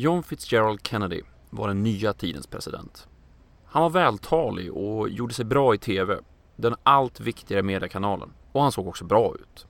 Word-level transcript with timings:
John 0.00 0.22
Fitzgerald 0.22 0.86
Kennedy 0.86 1.22
var 1.50 1.68
den 1.68 1.82
nya 1.82 2.12
tidens 2.12 2.46
president. 2.46 3.08
Han 3.64 3.82
var 3.82 3.90
vältalig 3.90 4.72
och 4.72 5.08
gjorde 5.08 5.34
sig 5.34 5.44
bra 5.44 5.74
i 5.74 5.78
TV, 5.78 6.18
den 6.56 6.74
allt 6.82 7.20
viktigare 7.20 7.62
mediekanalen. 7.62 8.32
Och 8.52 8.62
han 8.62 8.72
såg 8.72 8.88
också 8.88 9.04
bra 9.04 9.34
ut. 9.34 9.66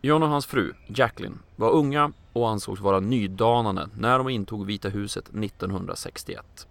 John 0.00 0.22
och 0.22 0.28
hans 0.28 0.46
fru, 0.46 0.72
Jacqueline, 0.86 1.38
var 1.56 1.70
unga 1.70 2.12
och 2.32 2.48
ansågs 2.48 2.80
vara 2.80 3.00
nydanande 3.00 3.88
när 3.96 4.18
de 4.18 4.28
intog 4.28 4.66
Vita 4.66 4.88
huset 4.88 5.28
1961. 5.28 6.68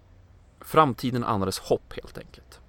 Framtiden 0.61 1.23
andades 1.23 1.59
hopp 1.59 1.93
helt 1.93 2.17
enkelt. 2.17 2.61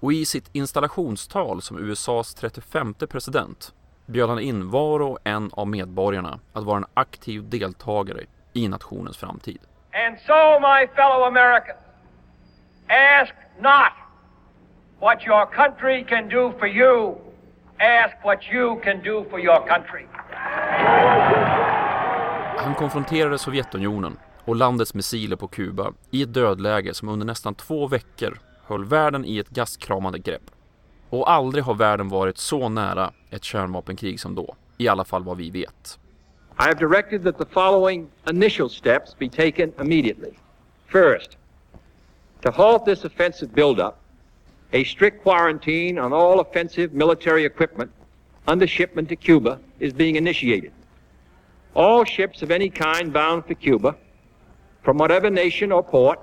Och 0.00 0.12
i 0.12 0.24
sitt 0.24 0.50
installationstal 0.52 1.62
som 1.62 1.78
USAs 1.78 2.34
35 2.34 2.94
president 2.94 3.74
bjöd 4.06 4.28
han 4.28 4.40
in 4.40 4.70
var 4.70 5.00
och 5.00 5.18
en 5.24 5.50
av 5.52 5.68
medborgarna 5.68 6.40
att 6.52 6.64
vara 6.64 6.78
en 6.78 6.86
aktiv 6.94 7.48
deltagare 7.48 8.26
i 8.52 8.68
nationens 8.68 9.16
framtid. 9.16 9.58
And 10.06 10.18
so, 10.26 10.60
my 10.60 10.86
fellow 10.96 11.26
Americans, 11.26 11.78
ask 12.88 13.34
not 13.60 13.92
what 15.00 15.26
your 15.26 15.46
country 15.46 16.04
can 16.08 16.28
do 16.28 16.52
for 16.58 16.68
you, 16.68 17.16
ask 17.78 18.24
what 18.24 18.38
you 18.52 18.80
can 18.80 19.02
do 19.02 19.24
for 19.30 19.40
your 19.40 19.66
country. 19.68 20.06
Han 22.56 22.74
konfronterade 22.74 23.38
Sovjetunionen 23.38 24.16
och 24.44 24.56
landets 24.56 24.94
missiler 24.94 25.36
på 25.36 25.48
Kuba 25.48 25.92
i 26.10 26.22
ett 26.22 26.34
dödläge 26.34 26.94
som 26.94 27.08
under 27.08 27.26
nästan 27.26 27.54
två 27.54 27.86
veckor 27.86 28.38
höll 28.66 28.84
världen 28.84 29.24
i 29.24 29.38
ett 29.38 29.48
gastkramande 29.48 30.18
grepp. 30.18 30.50
Och 31.10 31.30
aldrig 31.30 31.64
har 31.64 31.74
världen 31.74 32.08
varit 32.08 32.38
så 32.38 32.68
nära 32.68 33.12
ett 33.30 33.44
kärnvapenkrig 33.44 34.20
som 34.20 34.34
då, 34.34 34.54
i 34.78 34.88
alla 34.88 35.04
fall 35.04 35.24
vad 35.24 35.36
vi 35.36 35.50
vet. 35.50 35.98
I 36.60 36.64
have 36.64 36.78
directed 36.78 37.22
that 37.22 37.38
the 37.38 37.46
following 37.46 38.10
initial 38.26 38.68
steps 38.68 39.14
be 39.14 39.30
taken 39.30 39.72
immediately. 39.78 40.36
First, 40.88 41.38
to 42.42 42.50
halt 42.50 42.84
this 42.84 43.02
offensive 43.02 43.54
buildup, 43.54 43.98
a 44.74 44.84
strict 44.84 45.22
quarantine 45.22 45.98
on 45.98 46.12
all 46.12 46.38
offensive 46.38 46.92
military 46.92 47.46
equipment 47.46 47.90
under 48.46 48.66
shipment 48.66 49.08
to 49.08 49.16
Cuba 49.16 49.58
is 49.78 49.94
being 49.94 50.16
initiated. 50.16 50.72
All 51.72 52.04
ships 52.04 52.42
of 52.42 52.50
any 52.50 52.68
kind 52.68 53.10
bound 53.10 53.46
for 53.46 53.54
Cuba, 53.54 53.96
from 54.82 54.98
whatever 54.98 55.30
nation 55.30 55.72
or 55.72 55.82
port, 55.82 56.20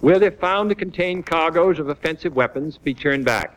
where 0.00 0.18
they're 0.18 0.30
found 0.30 0.70
to 0.70 0.74
contain 0.74 1.22
cargoes 1.22 1.78
of 1.78 1.90
offensive 1.90 2.34
weapons, 2.34 2.78
be 2.78 2.94
turned 2.94 3.26
back. 3.26 3.54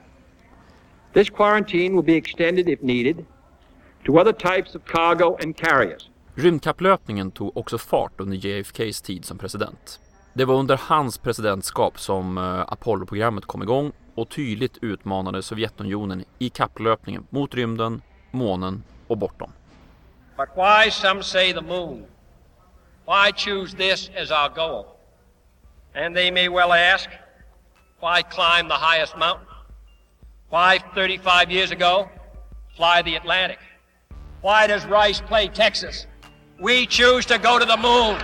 This 1.13 1.29
quarantine 1.29 1.95
will 1.95 2.03
be 2.03 2.15
extended 2.15 2.67
if 2.67 2.83
needed 2.83 3.25
to 4.07 4.17
other 4.19 4.33
types 4.33 4.75
of 4.75 4.85
cargo 4.85 5.37
and 5.43 5.57
carriers. 5.57 6.09
Rymdkapplöpningen 6.35 7.31
tog 7.31 7.57
också 7.57 7.77
fart 7.77 8.19
under 8.19 8.37
JFKs 8.37 9.01
tid 9.01 9.25
som 9.25 9.37
president. 9.37 9.99
Det 10.33 10.45
var 10.45 10.55
under 10.55 10.79
hans 10.83 11.17
presidentskap 11.17 11.99
som 11.99 12.37
eh, 12.37 12.43
Apollo-programmet 12.67 13.45
kom 13.45 13.63
igång 13.63 13.91
och 14.15 14.29
tydligt 14.29 14.77
utmanade 14.81 15.41
Sovjetunionen 15.43 16.25
i 16.39 16.49
kapplöpningen 16.49 17.27
mot 17.29 17.55
rymden, 17.55 18.01
månen 18.31 18.83
och 19.07 19.17
bortom. 19.17 19.51
But 20.37 20.49
why, 20.55 20.91
some 20.91 21.23
say, 21.23 21.53
the 21.53 21.61
moon? 21.61 22.05
Why 23.05 23.31
choose 23.35 23.77
this 23.77 24.09
as 24.21 24.31
our 24.31 24.49
goal? 24.55 24.85
And 25.95 26.15
they 26.15 26.31
may 26.31 26.49
well 26.49 26.71
ask, 26.71 27.09
why 27.99 28.21
climb 28.21 28.69
the 28.69 28.75
highest 28.75 29.17
mountain? 29.17 29.47
Why, 30.49 30.79
35 30.95 31.51
years 31.51 31.71
ago, 31.71 32.09
fly 32.75 33.03
the 33.03 33.17
Atlantic? 33.17 33.59
Why 34.41 34.67
does 34.67 34.85
Rice 34.85 35.19
play 35.27 35.47
Texas? 35.47 36.05
We 36.59 36.85
choose 36.85 37.25
to 37.25 37.37
go 37.37 37.59
to 37.59 37.65
the 37.65 37.77
moon. 37.77 38.17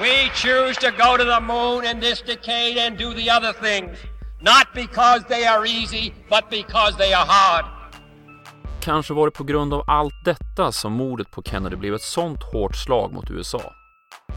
We 0.00 0.30
choose 0.34 0.76
to 0.80 0.90
go 0.90 1.16
to 1.16 1.24
the 1.24 1.40
moon 1.40 1.84
in 1.84 2.00
this 2.00 2.22
decade 2.22 2.78
and 2.78 2.98
do 2.98 3.14
the 3.14 3.30
other 3.30 3.52
things, 3.52 3.98
not 4.42 4.66
because 4.74 5.24
they 5.28 5.46
are 5.46 5.66
easy, 5.66 6.12
but 6.28 6.50
because 6.50 6.96
they 6.98 7.14
are 7.14 7.26
hard. 7.26 7.64
Kanske 8.80 9.14
var 9.14 9.26
det 9.26 9.30
på 9.30 9.44
grund 9.44 9.74
av 9.74 9.84
allt 9.86 10.24
detta 10.24 10.72
som 10.72 10.92
mordet 10.92 11.30
på 11.30 11.42
Kennedy 11.42 11.76
blev 11.76 11.94
ett 11.94 12.02
sånt 12.02 12.42
hårt 12.42 12.76
slag 12.76 13.12
mot 13.12 13.30
USA. 13.30 13.72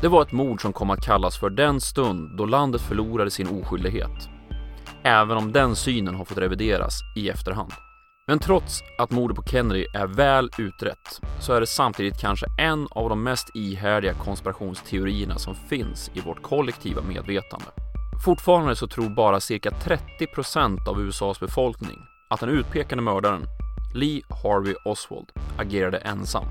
Det 0.02 0.08
var 0.08 0.22
ett 0.22 0.32
mord 0.32 0.62
som 0.62 0.74
kom 0.74 0.90
att 0.90 1.06
kallas 1.06 1.38
för 1.38 1.50
den 1.50 1.82
stund 1.82 2.38
då 2.38 2.46
landet 2.46 2.82
förlorade 2.82 3.32
sin 3.32 3.62
oskyldighet. 3.62 4.30
Även 5.04 5.38
om 5.38 5.52
den 5.52 5.76
synen 5.76 6.16
har 6.16 6.26
fått 6.26 6.38
revideras 6.38 7.00
i 7.16 7.30
efterhand. 7.30 7.72
Men 8.30 8.40
trots 8.40 8.84
att 8.98 9.12
mordet 9.12 9.38
på 9.38 9.44
Kennedy 9.44 9.86
är 9.94 10.08
väl 10.08 10.50
utrett 10.58 11.22
så 11.40 11.54
är 11.54 11.60
det 11.60 11.68
samtidigt 11.68 12.22
kanske 12.22 12.46
en 12.60 12.88
av 12.92 13.10
de 13.10 13.24
mest 13.24 13.56
ihärdiga 13.56 14.14
konspirationsteorierna 14.14 15.38
som 15.38 15.56
finns 15.56 16.12
i 16.14 16.20
vårt 16.20 16.42
kollektiva 16.42 17.02
medvetande. 17.02 17.66
Fortfarande 18.26 18.76
så 18.76 18.88
tror 18.88 19.10
bara 19.10 19.40
cirka 19.40 19.70
30% 19.70 20.88
av 20.88 21.02
USAs 21.02 21.40
befolkning 21.40 21.98
att 22.30 22.40
den 22.40 22.50
utpekade 22.50 23.02
mördaren, 23.02 23.46
Lee 23.96 24.22
Harvey 24.44 24.76
Oswald, 24.86 25.32
agerade 25.58 25.98
ensam. 25.98 26.46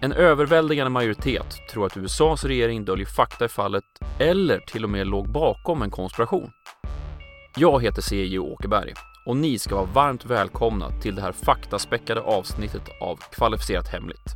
En 0.00 0.12
överväldigande 0.12 0.90
majoritet 0.90 1.56
tror 1.72 1.86
att 1.86 1.96
USAs 1.96 2.44
regering 2.44 2.84
döljer 2.84 3.06
fakta 3.06 3.44
i 3.44 3.48
fallet 3.48 3.84
eller 4.18 4.58
till 4.58 4.84
och 4.84 4.90
med 4.90 5.06
låg 5.06 5.32
bakom 5.32 5.82
en 5.82 5.90
konspiration. 5.90 6.50
Jag 7.56 7.82
heter 7.82 8.02
C.J. 8.02 8.38
Åkerberg 8.38 8.94
och 9.28 9.36
ni 9.36 9.58
ska 9.58 9.74
vara 9.74 9.86
varmt 9.86 10.24
välkomna 10.24 10.90
till 10.90 11.14
det 11.14 11.22
här 11.22 11.32
faktaspäckade 11.32 12.20
avsnittet 12.20 12.82
av 13.00 13.16
Kvalificerat 13.16 13.88
Hemligt. 13.88 14.34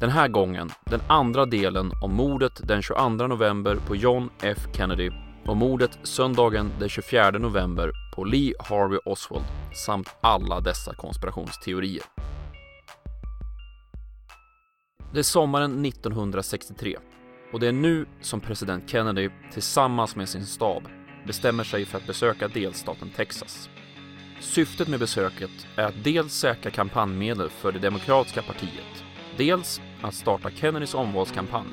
Den 0.00 0.10
här 0.10 0.28
gången 0.28 0.70
den 0.84 1.00
andra 1.08 1.46
delen 1.46 1.92
om 2.02 2.14
mordet 2.14 2.68
den 2.68 2.82
22 2.82 3.08
november 3.08 3.76
på 3.86 3.96
John 3.96 4.30
F 4.42 4.58
Kennedy 4.72 5.10
och 5.46 5.56
mordet 5.56 5.98
söndagen 6.02 6.70
den 6.78 6.88
24 6.88 7.30
november 7.30 7.92
på 8.14 8.24
Lee 8.24 8.54
Harvey 8.58 8.98
Oswald 9.04 9.44
samt 9.86 10.08
alla 10.20 10.60
dessa 10.60 10.94
konspirationsteorier. 10.94 12.02
Det 15.12 15.18
är 15.18 15.22
sommaren 15.22 15.84
1963 15.84 16.96
och 17.52 17.60
det 17.60 17.68
är 17.68 17.72
nu 17.72 18.06
som 18.20 18.40
president 18.40 18.90
Kennedy 18.90 19.30
tillsammans 19.52 20.16
med 20.16 20.28
sin 20.28 20.46
stab 20.46 20.82
bestämmer 21.30 21.64
sig 21.64 21.84
för 21.84 21.98
att 21.98 22.06
besöka 22.06 22.48
delstaten 22.48 23.10
Texas. 23.10 23.70
Syftet 24.40 24.88
med 24.88 25.00
besöket 25.00 25.66
är 25.76 25.84
att 25.84 26.04
dels 26.04 26.32
säkra 26.32 26.70
kampanjmedel 26.70 27.50
för 27.50 27.72
det 27.72 27.78
demokratiska 27.78 28.42
partiet, 28.42 29.04
dels 29.36 29.80
att 30.02 30.14
starta 30.14 30.50
Kennedys 30.50 30.94
omvalskampanj 30.94 31.68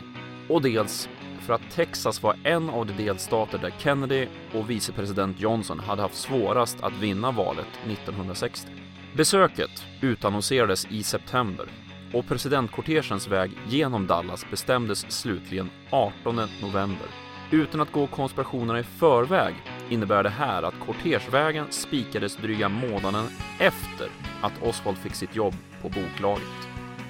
och 0.49 0.61
dels 0.61 1.09
för 1.41 1.53
att 1.53 1.71
Texas 1.71 2.23
var 2.23 2.35
en 2.43 2.69
av 2.69 2.85
de 2.85 2.93
delstater 3.03 3.57
där 3.57 3.73
Kennedy 3.79 4.27
och 4.53 4.69
vicepresident 4.69 5.39
Johnson 5.39 5.79
hade 5.79 6.01
haft 6.01 6.15
svårast 6.15 6.83
att 6.83 6.99
vinna 7.01 7.31
valet 7.31 7.79
1960. 7.85 8.71
Besöket 9.15 9.85
utannonserades 10.01 10.85
i 10.85 11.03
september 11.03 11.67
och 12.13 12.27
presidentkortegens 12.27 13.27
väg 13.27 13.51
genom 13.67 14.07
Dallas 14.07 14.45
bestämdes 14.51 15.11
slutligen 15.11 15.69
18 15.89 16.41
november. 16.61 17.26
Utan 17.51 17.81
att 17.81 17.91
gå 17.91 18.07
konspirationerna 18.07 18.79
i 18.79 18.83
förväg 18.83 19.55
innebär 19.89 20.23
det 20.23 20.29
här 20.29 20.63
att 20.63 20.79
kortegevägen 20.79 21.65
spikades 21.69 22.35
dryga 22.35 22.69
månaden 22.69 23.25
efter 23.59 24.07
att 24.41 24.63
Oswald 24.63 24.97
fick 24.97 25.15
sitt 25.15 25.35
jobb 25.35 25.53
på 25.81 25.89
boklaget. 25.89 26.67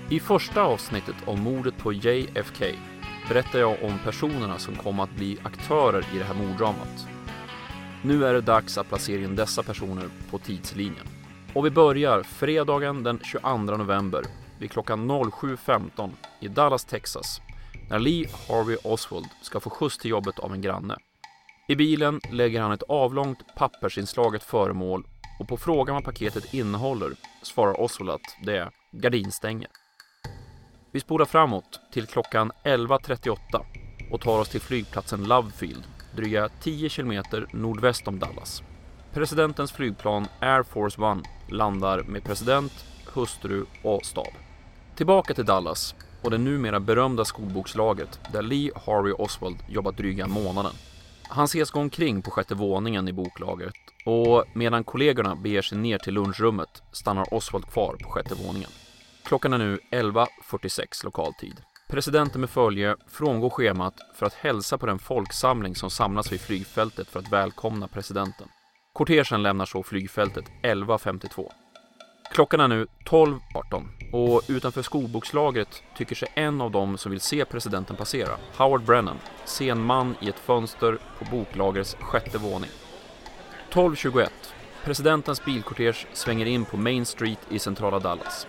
I 0.10 0.20
första 0.20 0.62
avsnittet 0.62 1.16
om 1.26 1.40
mordet 1.40 1.78
på 1.78 1.94
JFK 1.94 2.66
berättar 3.30 3.60
jag 3.60 3.84
om 3.84 4.00
personerna 4.04 4.58
som 4.58 4.76
kom 4.76 5.00
att 5.00 5.16
bli 5.16 5.38
aktörer 5.44 6.06
i 6.16 6.18
det 6.18 6.24
här 6.24 6.34
morddramat. 6.34 7.08
Nu 8.02 8.26
är 8.26 8.34
det 8.34 8.42
dags 8.42 8.78
att 8.78 8.90
placera 8.90 9.22
in 9.22 9.36
dessa 9.36 9.64
personer 9.64 10.06
på 10.32 10.38
tidslinjen. 10.38 11.08
Och 11.54 11.66
vi 11.66 11.70
börjar 11.70 12.24
fredagen 12.24 13.04
den 13.04 13.20
22 13.24 13.58
november 13.58 14.24
vid 14.60 14.72
klockan 14.72 15.12
07.15 15.12 16.12
i 16.40 16.48
Dallas, 16.48 16.86
Texas 16.86 17.42
när 17.90 18.00
Lee 18.00 18.30
Harvey 18.48 18.78
Oswald 18.84 19.28
ska 19.42 19.60
få 19.60 19.70
skjuts 19.70 19.98
till 19.98 20.12
jobbet 20.12 20.40
av 20.40 20.54
en 20.54 20.62
granne. 20.62 20.98
I 21.68 21.76
bilen 21.76 22.20
lägger 22.32 22.62
han 22.62 22.72
ett 22.72 22.84
avlångt 22.84 23.56
pappersinslaget 23.56 24.44
föremål 24.44 25.08
och 25.40 25.48
på 25.48 25.58
frågan 25.58 25.96
vad 25.96 26.04
paketet 26.04 26.54
innehåller 26.54 27.14
svarar 27.42 27.82
Oswald 27.82 28.10
att 28.10 28.46
det 28.46 28.58
är 28.58 28.70
gardinstänger. 28.92 29.70
Vi 30.92 31.00
spolar 31.00 31.26
framåt 31.26 31.80
till 31.94 32.08
klockan 32.08 32.52
11.38 32.64 33.38
och 34.12 34.22
tar 34.22 34.40
oss 34.40 34.50
till 34.50 34.62
flygplatsen 34.62 35.24
Lovefield, 35.24 35.84
dryga 36.16 36.50
10 36.62 36.90
kilometer 36.90 37.48
nordväst 37.54 38.08
om 38.08 38.20
Dallas. 38.20 38.64
Presidentens 39.14 39.72
flygplan 39.72 40.28
Air 40.40 40.64
Force 40.64 41.02
One 41.02 41.24
landar 41.50 42.04
med 42.04 42.24
president, 42.24 42.86
hustru 43.14 43.66
och 43.84 44.06
stab. 44.06 44.34
Tillbaka 44.96 45.34
till 45.34 45.46
Dallas 45.46 45.96
och 46.28 46.32
det 46.32 46.38
numera 46.38 46.80
berömda 46.80 47.26
skolbokslaget 47.26 48.20
där 48.34 48.42
Lee 48.42 48.72
Harvey 48.76 49.14
Oswald 49.14 49.58
jobbat 49.68 49.98
dryga 49.98 50.28
månaden. 50.28 50.72
Han 51.30 51.46
ses 51.46 51.72
gå 51.72 51.80
omkring 51.80 52.22
på 52.22 52.32
sjätte 52.32 52.56
våningen 52.56 53.08
i 53.08 53.14
boklagret 53.14 53.74
och 54.06 54.46
medan 54.54 54.84
kollegorna 54.84 55.36
beger 55.36 55.62
sig 55.62 55.78
ner 55.78 55.98
till 55.98 56.14
lunchrummet 56.14 56.84
stannar 56.92 57.34
Oswald 57.34 57.66
kvar 57.66 57.96
på 58.04 58.10
sjätte 58.10 58.36
våningen. 58.36 58.70
Klockan 59.24 59.54
är 59.54 59.58
nu 59.58 59.80
11.46 59.92 61.06
lokal 61.06 61.34
tid. 61.34 61.62
Presidenten 61.90 62.42
med 62.42 62.50
följe 62.50 62.96
frångår 63.08 63.50
schemat 63.50 63.96
för 64.16 64.26
att 64.26 64.34
hälsa 64.34 64.78
på 64.78 64.86
den 64.86 65.00
folksamling 65.00 65.76
som 65.76 65.90
samlas 65.90 66.32
vid 66.32 66.42
flygfältet 66.42 67.08
för 67.08 67.20
att 67.20 67.32
välkomna 67.32 67.88
presidenten. 67.88 68.48
Kortegen 68.94 69.44
lämnar 69.44 69.66
så 69.66 69.84
flygfältet 69.84 70.46
11.52. 70.64 71.52
Klockan 72.38 72.60
är 72.60 72.68
nu 72.68 72.88
12.18 73.06 73.86
och 74.12 74.42
utanför 74.48 74.82
skolbokslagret 74.82 75.84
tycker 75.96 76.16
sig 76.16 76.28
en 76.36 76.62
av 76.62 76.72
dem 76.72 76.98
som 76.98 77.12
vill 77.12 77.22
se 77.22 77.46
presidenten 77.46 77.96
passera, 77.96 78.38
Howard 78.58 78.82
Brennan, 78.82 79.18
se 79.46 79.70
en 79.70 79.82
man 79.82 80.16
i 80.22 80.30
ett 80.30 80.40
fönster 80.40 80.98
på 81.20 81.26
boklagrets 81.32 81.98
sjätte 82.00 82.38
våning. 82.38 82.70
12.21. 83.72 84.28
Presidentens 84.84 85.46
bilkortege 85.46 86.08
svänger 86.14 86.46
in 86.46 86.66
på 86.66 86.78
Main 86.78 87.06
Street 87.06 87.40
i 87.50 87.60
centrala 87.60 88.00
Dallas. 88.00 88.48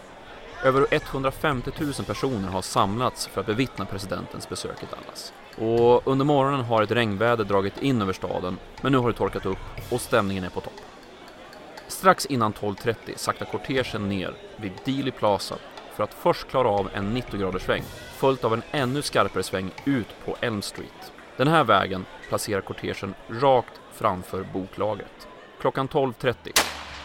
Över 0.65 0.87
150 0.91 1.71
000 1.81 1.93
personer 1.93 2.49
har 2.49 2.63
samlats 2.63 3.27
för 3.27 3.41
att 3.41 3.47
bevittna 3.47 3.85
presidentens 3.85 4.49
besök 4.49 4.83
i 4.83 4.87
Dallas. 4.91 5.33
Och 5.59 6.09
under 6.09 6.25
morgonen 6.25 6.65
har 6.65 6.83
ett 6.83 6.91
regnväder 6.91 7.45
dragit 7.45 7.83
in 7.83 8.03
över 8.03 8.13
staden, 8.13 8.59
men 8.83 8.93
nu 8.93 8.99
har 8.99 9.09
det 9.09 9.19
torkat 9.19 9.47
upp 9.47 9.59
och 9.91 10.01
stämningen 10.01 10.45
är 10.45 10.51
på 10.51 10.61
topp. 10.61 10.88
Strax 11.89 12.27
innan 12.27 12.53
12.30 12.53 12.95
saktar 13.17 13.47
kortegen 13.47 14.09
ner 14.09 14.35
vid 14.57 14.73
Dealey 14.85 15.13
Plaza 15.13 15.55
för 15.97 16.05
att 16.05 16.15
först 16.15 16.49
klara 16.49 16.69
av 16.69 16.91
en 16.95 17.17
90-graders 17.17 17.65
sväng, 17.65 17.83
följt 18.17 18.45
av 18.45 18.55
en 18.55 18.63
ännu 18.71 19.03
skarpare 19.03 19.43
sväng 19.43 19.71
ut 19.85 20.09
på 20.25 20.37
Elm 20.41 20.63
Street. 20.63 21.13
Den 21.37 21.49
här 21.49 21.65
vägen 21.65 22.07
placerar 22.29 22.61
kortegen 22.61 23.15
rakt 23.29 23.81
framför 23.93 24.47
boklagret. 24.53 25.29
Klockan 25.61 25.89
12.30 25.89 26.35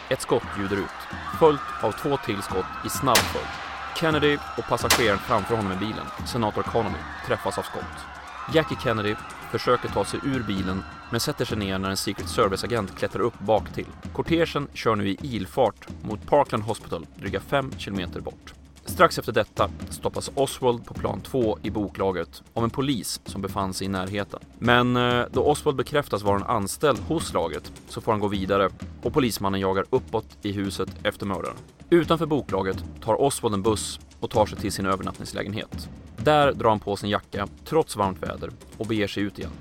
ett 0.09 0.21
skott 0.21 0.44
ljuder 0.59 0.77
ut, 0.77 1.18
följt 1.39 1.62
av 1.81 1.91
två 1.91 2.18
till 2.18 2.41
skott 2.41 2.65
i 2.86 2.89
snabb 2.89 3.18
följd. 3.18 3.47
Kennedy 3.95 4.38
och 4.57 4.68
passageraren 4.69 5.19
framför 5.19 5.56
honom 5.56 5.71
i 5.71 5.75
bilen, 5.75 6.06
senator 6.27 6.63
Connolly, 6.63 6.95
träffas 7.27 7.57
av 7.57 7.62
skott. 7.62 8.06
Jackie 8.53 8.77
Kennedy 8.83 9.15
försöker 9.53 9.89
ta 9.89 10.05
sig 10.05 10.19
ur 10.23 10.44
bilen 10.44 10.83
men 11.11 11.19
sätter 11.19 11.45
sig 11.45 11.57
ner 11.57 11.79
när 11.79 11.89
en 11.89 11.97
Secret 11.97 12.29
Service-agent 12.29 12.97
klättrar 12.97 13.21
upp 13.21 13.39
bak 13.39 13.73
till. 13.73 13.88
Kortegen 14.13 14.67
kör 14.73 14.95
nu 14.95 15.09
i 15.09 15.17
ilfart 15.21 15.88
mot 16.01 16.27
Parkland 16.27 16.63
Hospital 16.63 17.05
dryga 17.19 17.39
5 17.39 17.71
kilometer 17.77 18.19
bort. 18.19 18.53
Strax 18.85 19.19
efter 19.19 19.31
detta 19.31 19.69
stoppas 19.89 20.31
Oswald 20.35 20.85
på 20.85 20.94
plan 20.94 21.21
2 21.21 21.57
i 21.63 21.69
boklaget 21.69 22.44
av 22.53 22.63
en 22.63 22.69
polis 22.69 23.21
som 23.25 23.41
befann 23.41 23.73
sig 23.73 23.85
i 23.85 23.89
närheten. 23.89 24.39
Men 24.59 24.95
eh, 24.95 25.25
då 25.31 25.44
Oswald 25.44 25.77
bekräftas 25.77 26.23
vara 26.23 26.35
en 26.35 26.44
anställd 26.44 27.00
hos 27.00 27.33
laget 27.33 27.71
så 27.88 28.01
får 28.01 28.11
han 28.11 28.21
gå 28.21 28.27
vidare 28.27 28.69
och 29.01 29.13
polismannen 29.13 29.59
jagar 29.59 29.85
uppåt 29.89 30.38
i 30.41 30.51
huset 30.51 30.89
efter 31.03 31.25
mördaren. 31.25 31.55
Utanför 31.89 32.25
boklaget 32.25 32.83
tar 33.01 33.21
Oswald 33.21 33.55
en 33.55 33.61
buss 33.61 34.00
och 34.24 34.30
tar 34.30 34.46
sig 34.46 34.58
till 34.58 34.72
sin 34.72 34.86
övernattningslägenhet. 34.86 35.90
Där 36.18 36.54
drar 36.54 36.70
han 36.70 36.80
på 36.80 36.96
sin 36.96 37.10
jacka 37.10 37.48
trots 37.66 37.96
varmt 37.96 38.24
väder 38.24 38.50
och 38.78 38.88
beger 38.88 39.08
sig 39.08 39.24
ut 39.24 39.40
igen. 39.40 39.52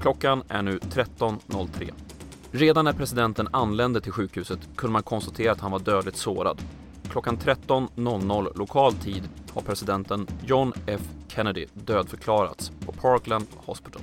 Klockan 0.00 0.42
är 0.48 0.62
nu 0.62 0.78
13.03. 0.78 1.90
Redan 2.52 2.84
när 2.84 2.92
presidenten 2.92 3.48
anlände 3.50 4.00
till 4.00 4.12
sjukhuset 4.12 4.60
kunde 4.76 4.92
man 4.92 5.02
konstatera 5.02 5.52
att 5.52 5.60
han 5.60 5.70
var 5.70 5.78
dödligt 5.78 6.16
sårad 6.16 6.60
klockan 7.12 7.36
13.00 7.36 8.58
lokal 8.58 8.92
tid 8.92 9.22
har 9.54 9.62
presidenten 9.62 10.26
John 10.46 10.72
F 10.86 11.00
Kennedy 11.28 11.66
dödförklarats 11.74 12.72
på 12.86 12.92
Parkland 12.92 13.44
Hospital. 13.56 14.02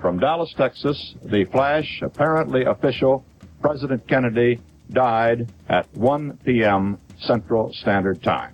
From 0.00 0.20
Dallas, 0.20 0.54
Texas, 0.54 1.14
the 1.30 1.46
flash, 1.46 2.02
apparently 2.02 2.64
official, 2.64 3.22
President 3.62 4.02
Kennedy 4.08 4.58
died 4.86 5.48
at 5.66 5.86
1 5.94 6.38
p.m. 6.44 6.96
Central 7.26 7.72
Standard 7.72 8.22
Time, 8.22 8.52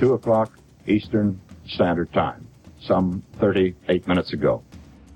2 0.00 0.06
o'clock 0.06 0.50
Eastern 0.86 1.40
Standard 1.66 2.12
Time, 2.12 2.46
some 2.78 3.22
38 3.40 4.06
minutes 4.06 4.32
ago. 4.32 4.62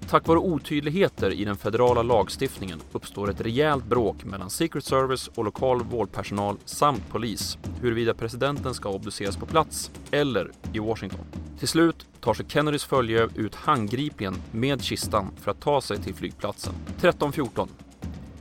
Tack 0.09 0.27
vare 0.27 0.39
otydligheter 0.39 1.31
i 1.31 1.45
den 1.45 1.57
federala 1.57 2.03
lagstiftningen 2.03 2.81
uppstår 2.93 3.31
ett 3.31 3.41
rejält 3.41 3.85
bråk 3.85 4.25
mellan 4.25 4.51
Secret 4.51 4.85
Service 4.85 5.29
och 5.29 5.45
lokal 5.45 5.83
vårdpersonal 5.83 6.57
samt 6.65 7.09
polis 7.09 7.59
huruvida 7.81 8.15
presidenten 8.15 8.75
ska 8.75 8.89
obduceras 8.89 9.37
på 9.37 9.47
plats 9.47 9.91
eller 10.11 10.51
i 10.73 10.79
Washington. 10.79 11.25
Till 11.59 11.69
slut 11.69 12.07
tar 12.21 12.35
sig 12.35 12.47
Kennedys 12.49 12.85
följe 12.85 13.29
ut 13.35 13.55
handgripligen 13.55 14.35
med 14.53 14.83
kistan 14.83 15.27
för 15.37 15.51
att 15.51 15.61
ta 15.61 15.81
sig 15.81 15.99
till 15.99 16.15
flygplatsen. 16.15 16.75
13.14 17.01 17.69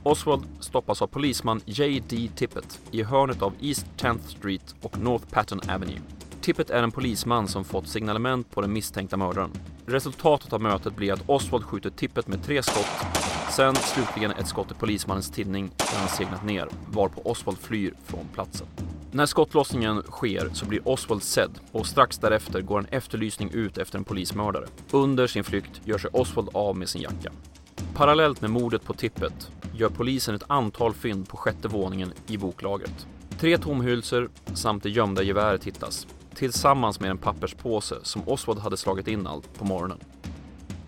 Oswald 0.02 0.42
stoppas 0.60 1.02
av 1.02 1.06
polisman 1.06 1.60
J.D. 1.64 2.28
Tippett 2.36 2.80
i 2.90 3.02
hörnet 3.02 3.42
av 3.42 3.52
East 3.60 3.86
10th 3.96 4.26
Street 4.26 4.74
och 4.82 4.98
North 4.98 5.26
Patton 5.30 5.60
Avenue. 5.68 6.00
Tippett 6.44 6.70
är 6.70 6.82
en 6.82 6.90
polisman 6.90 7.48
som 7.48 7.64
fått 7.64 7.88
signalement 7.88 8.50
på 8.50 8.60
den 8.60 8.72
misstänkta 8.72 9.16
mördaren. 9.16 9.50
Resultatet 9.86 10.52
av 10.52 10.60
mötet 10.60 10.96
blir 10.96 11.12
att 11.12 11.22
Oswald 11.26 11.64
skjuter 11.64 11.90
tippet 11.90 12.28
med 12.28 12.44
tre 12.44 12.62
skott, 12.62 13.06
sen 13.50 13.74
slutligen 13.74 14.30
ett 14.30 14.46
skott 14.46 14.70
i 14.70 14.74
polismannens 14.74 15.30
tinning 15.30 15.70
när 15.78 15.98
han 15.98 16.08
segnat 16.08 16.44
ner, 16.44 16.68
varpå 16.90 17.22
Oswald 17.24 17.58
flyr 17.58 17.94
från 18.04 18.28
platsen. 18.34 18.66
När 19.12 19.26
skottlossningen 19.26 20.02
sker 20.02 20.50
så 20.52 20.66
blir 20.66 20.88
Oswald 20.88 21.22
sedd 21.22 21.58
och 21.72 21.86
strax 21.86 22.18
därefter 22.18 22.60
går 22.60 22.78
en 22.78 22.86
efterlysning 22.90 23.50
ut 23.50 23.78
efter 23.78 23.98
en 23.98 24.04
polismördare. 24.04 24.66
Under 24.90 25.26
sin 25.26 25.44
flykt 25.44 25.80
gör 25.84 25.98
sig 25.98 26.10
Oswald 26.12 26.48
av 26.52 26.76
med 26.76 26.88
sin 26.88 27.02
jacka. 27.02 27.32
Parallellt 27.94 28.40
med 28.40 28.50
mordet 28.50 28.84
på 28.84 28.94
Tippet 28.94 29.50
gör 29.74 29.88
polisen 29.88 30.34
ett 30.34 30.50
antal 30.50 30.94
fynd 30.94 31.28
på 31.28 31.36
sjätte 31.36 31.68
våningen 31.68 32.12
i 32.26 32.36
boklagret. 32.36 33.06
Tre 33.38 33.58
tomhylsor 33.58 34.30
samt 34.54 34.82
det 34.82 34.90
gömda 34.90 35.22
geväret 35.22 35.64
hittas 35.64 36.06
tillsammans 36.34 37.00
med 37.00 37.10
en 37.10 37.18
papperspåse 37.18 37.94
som 38.02 38.28
Oswald 38.28 38.60
hade 38.60 38.76
slagit 38.76 39.08
in 39.08 39.26
allt 39.26 39.58
på 39.58 39.64
morgonen. 39.64 39.98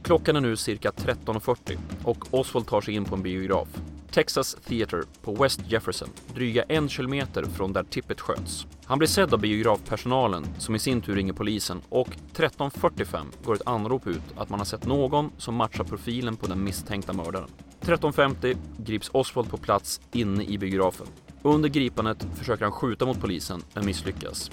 Klockan 0.02 0.36
är 0.36 0.40
nu 0.40 0.56
cirka 0.56 0.90
13.40 0.90 1.78
och 2.04 2.34
Oswald 2.34 2.66
tar 2.66 2.80
sig 2.80 2.94
in 2.94 3.04
på 3.04 3.14
en 3.14 3.22
biograf. 3.22 3.68
Texas 4.10 4.56
Theatre 4.66 5.02
på 5.22 5.34
West 5.34 5.60
Jefferson, 5.68 6.08
dryga 6.34 6.62
en 6.62 6.88
kilometer 6.88 7.44
från 7.44 7.72
där 7.72 7.82
tippet 7.82 8.20
sköts. 8.20 8.66
Han 8.84 8.98
blir 8.98 9.08
sedd 9.08 9.34
av 9.34 9.40
biografpersonalen 9.40 10.46
som 10.58 10.74
i 10.74 10.78
sin 10.78 11.00
tur 11.00 11.14
ringer 11.14 11.32
polisen 11.32 11.82
och 11.88 12.08
13.45 12.34 13.24
går 13.44 13.54
ett 13.54 13.66
anrop 13.66 14.06
ut 14.06 14.22
att 14.36 14.48
man 14.48 14.60
har 14.60 14.64
sett 14.64 14.86
någon 14.86 15.30
som 15.38 15.54
matchar 15.54 15.84
profilen 15.84 16.36
på 16.36 16.46
den 16.46 16.64
misstänkta 16.64 17.12
mördaren. 17.12 17.48
13.50 17.80 18.56
grips 18.78 19.10
Oswald 19.12 19.50
på 19.50 19.56
plats 19.56 20.00
inne 20.12 20.44
i 20.44 20.58
biografen. 20.58 21.06
Under 21.42 21.68
gripandet 21.68 22.26
försöker 22.34 22.64
han 22.64 22.72
skjuta 22.72 23.06
mot 23.06 23.20
polisen 23.20 23.62
men 23.74 23.86
misslyckas. 23.86 24.50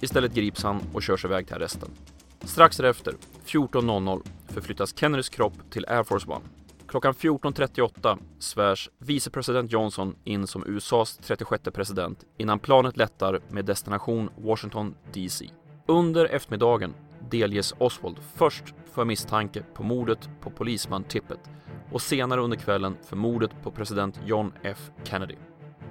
Istället 0.00 0.34
grips 0.34 0.62
han 0.62 0.80
och 0.92 1.02
körs 1.02 1.24
iväg 1.24 1.46
till 1.46 1.56
arresten. 1.56 1.88
Strax 2.40 2.76
därefter, 2.76 3.14
14.00, 3.46 4.22
förflyttas 4.48 4.98
Kennedys 4.98 5.28
kropp 5.28 5.70
till 5.70 5.86
Air 5.88 6.02
Force 6.02 6.30
One. 6.30 6.44
Klockan 6.88 7.14
14.38 7.14 8.18
svärs 8.38 8.90
vicepresident 8.98 9.72
Johnson 9.72 10.14
in 10.24 10.46
som 10.46 10.64
USAs 10.66 11.16
36 11.16 11.62
president 11.74 12.24
innan 12.36 12.58
planet 12.58 12.96
lättar 12.96 13.40
med 13.48 13.64
destination 13.64 14.30
Washington 14.36 14.94
DC. 15.12 15.50
Under 15.86 16.24
eftermiddagen 16.24 16.94
delges 17.30 17.74
Oswald 17.78 18.16
först 18.34 18.64
för 18.92 19.04
misstanke 19.04 19.62
på 19.74 19.82
mordet 19.82 20.28
på 20.40 20.50
polisman 20.50 21.04
Tippett 21.04 21.50
och 21.92 22.02
senare 22.02 22.40
under 22.40 22.56
kvällen 22.56 22.96
för 23.02 23.16
mordet 23.16 23.50
på 23.62 23.70
president 23.70 24.20
John 24.24 24.52
F 24.62 24.90
Kennedy. 25.04 25.34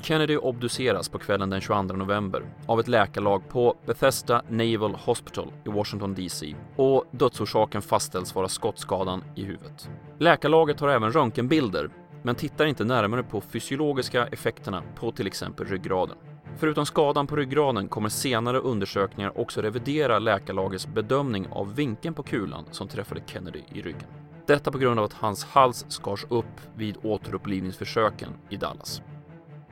Kennedy 0.02 0.38
obduceras 0.38 1.10
på 1.10 1.20
kvällen 1.20 1.50
den 1.50 1.62
22 1.62 1.82
november 1.82 2.44
av 2.66 2.80
ett 2.80 2.88
läkarlag 2.88 3.50
på 3.50 3.76
Bethesda 3.86 4.42
Naval 4.50 4.96
Hospital 4.96 5.52
i 5.66 5.70
Washington 5.70 6.14
DC 6.14 6.56
och 6.76 7.06
dödsorsaken 7.12 7.82
fastställs 7.82 8.36
vara 8.36 8.48
skottskadan 8.48 9.24
i 9.36 9.44
huvudet. 9.44 9.90
Läkarlaget 10.20 10.80
har 10.80 10.90
även 10.90 11.12
röntgenbilder 11.12 11.90
men 12.24 12.36
tittar 12.36 12.66
inte 12.66 12.84
närmare 12.84 13.24
på 13.24 13.42
fysiologiska 13.42 14.28
effekterna 14.28 14.84
på 14.96 15.12
till 15.12 15.28
exempel 15.28 15.68
ryggraden. 15.68 16.18
Förutom 16.58 16.86
skadan 16.86 17.28
på 17.28 17.36
ryggraden 17.36 17.88
kommer 17.88 18.10
senare 18.10 18.60
undersökningar 18.60 19.40
också 19.40 19.62
revidera 19.62 20.20
läkarlagets 20.20 20.88
bedömning 20.88 21.48
av 21.52 21.76
vinkeln 21.76 22.14
på 22.14 22.24
kulan 22.24 22.66
som 22.72 22.88
träffade 22.88 23.22
Kennedy 23.26 23.62
i 23.74 23.82
ryggen. 23.82 24.10
Detta 24.48 24.72
på 24.72 24.78
grund 24.78 25.00
av 25.00 25.06
att 25.06 25.14
hans 25.14 25.46
hals 25.46 25.86
skars 25.88 26.26
upp 26.30 26.62
vid 26.76 26.98
återupplivningsförsöken 27.04 28.30
i 28.50 28.58
Dallas. 28.58 29.02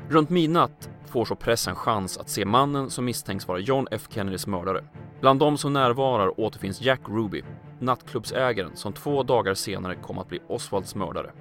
Runt 0.09 0.29
midnatt 0.29 0.89
får 1.05 1.25
så 1.25 1.35
pressen 1.35 1.75
chans 1.75 2.17
att 2.17 2.29
se 2.29 2.45
mannen 2.45 2.89
som 2.89 3.05
misstänks 3.05 3.47
vara 3.47 3.59
John 3.59 3.87
F 3.91 4.07
Kennedys 4.09 4.47
mördare. 4.47 4.83
Bland 5.21 5.39
de 5.39 5.57
som 5.57 5.73
närvarar 5.73 6.39
återfinns 6.39 6.81
Jack 6.81 6.99
Ruby, 7.07 7.43
nattklubbsägaren 7.79 8.75
som 8.75 8.93
två 8.93 9.23
dagar 9.23 9.53
senare 9.53 9.95
kom 9.95 10.17
att 10.17 10.27
bli 10.27 10.39
Oswalds 10.47 10.95
mördare. 10.95 11.31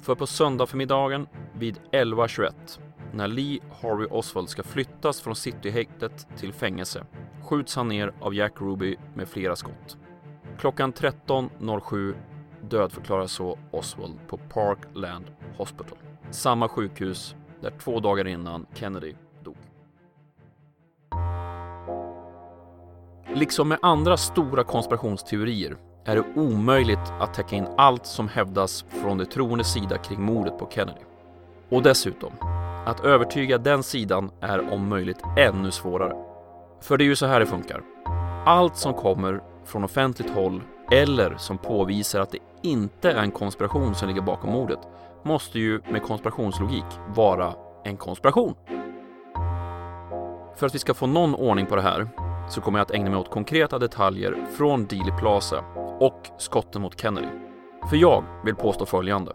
För 0.00 0.14
på 0.14 0.26
söndag 0.26 0.66
förmiddagen 0.66 1.26
vid 1.54 1.80
11.21 1.92 2.52
när 3.12 3.28
Lee 3.28 3.60
Harvey 3.82 4.06
Oswald 4.06 4.48
ska 4.48 4.62
flyttas 4.62 5.20
från 5.20 5.36
cityhäktet 5.36 6.26
till 6.36 6.52
fängelse 6.52 7.04
skjuts 7.42 7.76
han 7.76 7.88
ner 7.88 8.12
av 8.20 8.34
Jack 8.34 8.52
Ruby 8.60 8.96
med 9.14 9.28
flera 9.28 9.56
skott. 9.56 9.96
Klockan 10.58 10.92
13.07 10.92 12.14
dödförklaras 12.60 13.32
så 13.32 13.58
Oswald 13.70 14.18
på 14.28 14.36
Parkland 14.36 15.24
Hospital, 15.56 15.98
samma 16.30 16.68
sjukhus 16.68 17.36
där 17.64 17.78
två 17.78 18.00
dagar 18.00 18.26
innan 18.26 18.66
Kennedy 18.74 19.14
dog. 19.44 19.56
Liksom 23.34 23.68
med 23.68 23.78
andra 23.82 24.16
stora 24.16 24.64
konspirationsteorier 24.64 25.76
är 26.04 26.16
det 26.16 26.40
omöjligt 26.40 27.12
att 27.20 27.34
täcka 27.34 27.56
in 27.56 27.66
allt 27.76 28.06
som 28.06 28.28
hävdas 28.28 28.84
från 28.88 29.18
de 29.18 29.26
troendes 29.26 29.72
sida 29.72 29.98
kring 29.98 30.22
mordet 30.22 30.58
på 30.58 30.68
Kennedy. 30.70 31.00
Och 31.68 31.82
dessutom, 31.82 32.32
att 32.86 33.04
övertyga 33.04 33.58
den 33.58 33.82
sidan 33.82 34.30
är 34.40 34.72
om 34.72 34.88
möjligt 34.88 35.22
ännu 35.38 35.70
svårare. 35.70 36.16
För 36.80 36.96
det 36.96 37.04
är 37.04 37.06
ju 37.06 37.16
så 37.16 37.26
här 37.26 37.40
det 37.40 37.46
funkar. 37.46 37.82
Allt 38.46 38.76
som 38.76 38.94
kommer 38.94 39.42
från 39.64 39.84
offentligt 39.84 40.30
håll 40.30 40.62
eller 40.90 41.36
som 41.36 41.58
påvisar 41.58 42.20
att 42.20 42.30
det 42.30 42.38
inte 42.62 43.10
är 43.10 43.22
en 43.22 43.30
konspiration 43.30 43.94
som 43.94 44.08
ligger 44.08 44.22
bakom 44.22 44.50
mordet 44.50 44.78
måste 45.24 45.58
ju 45.58 45.80
med 45.90 46.02
konspirationslogik 46.02 46.84
vara 47.08 47.54
en 47.84 47.96
konspiration. 47.96 48.54
För 50.56 50.66
att 50.66 50.74
vi 50.74 50.78
ska 50.78 50.94
få 50.94 51.06
någon 51.06 51.34
ordning 51.34 51.66
på 51.66 51.76
det 51.76 51.82
här 51.82 52.08
så 52.48 52.60
kommer 52.60 52.78
jag 52.78 52.84
att 52.84 52.90
ägna 52.90 53.10
mig 53.10 53.18
åt 53.18 53.30
konkreta 53.30 53.78
detaljer 53.78 54.46
från 54.56 54.86
Dealey 54.86 55.18
Plaza 55.18 55.64
och 56.00 56.28
skotten 56.38 56.82
mot 56.82 57.00
Kennedy. 57.00 57.28
För 57.90 57.96
jag 57.96 58.24
vill 58.44 58.54
påstå 58.54 58.86
följande. 58.86 59.32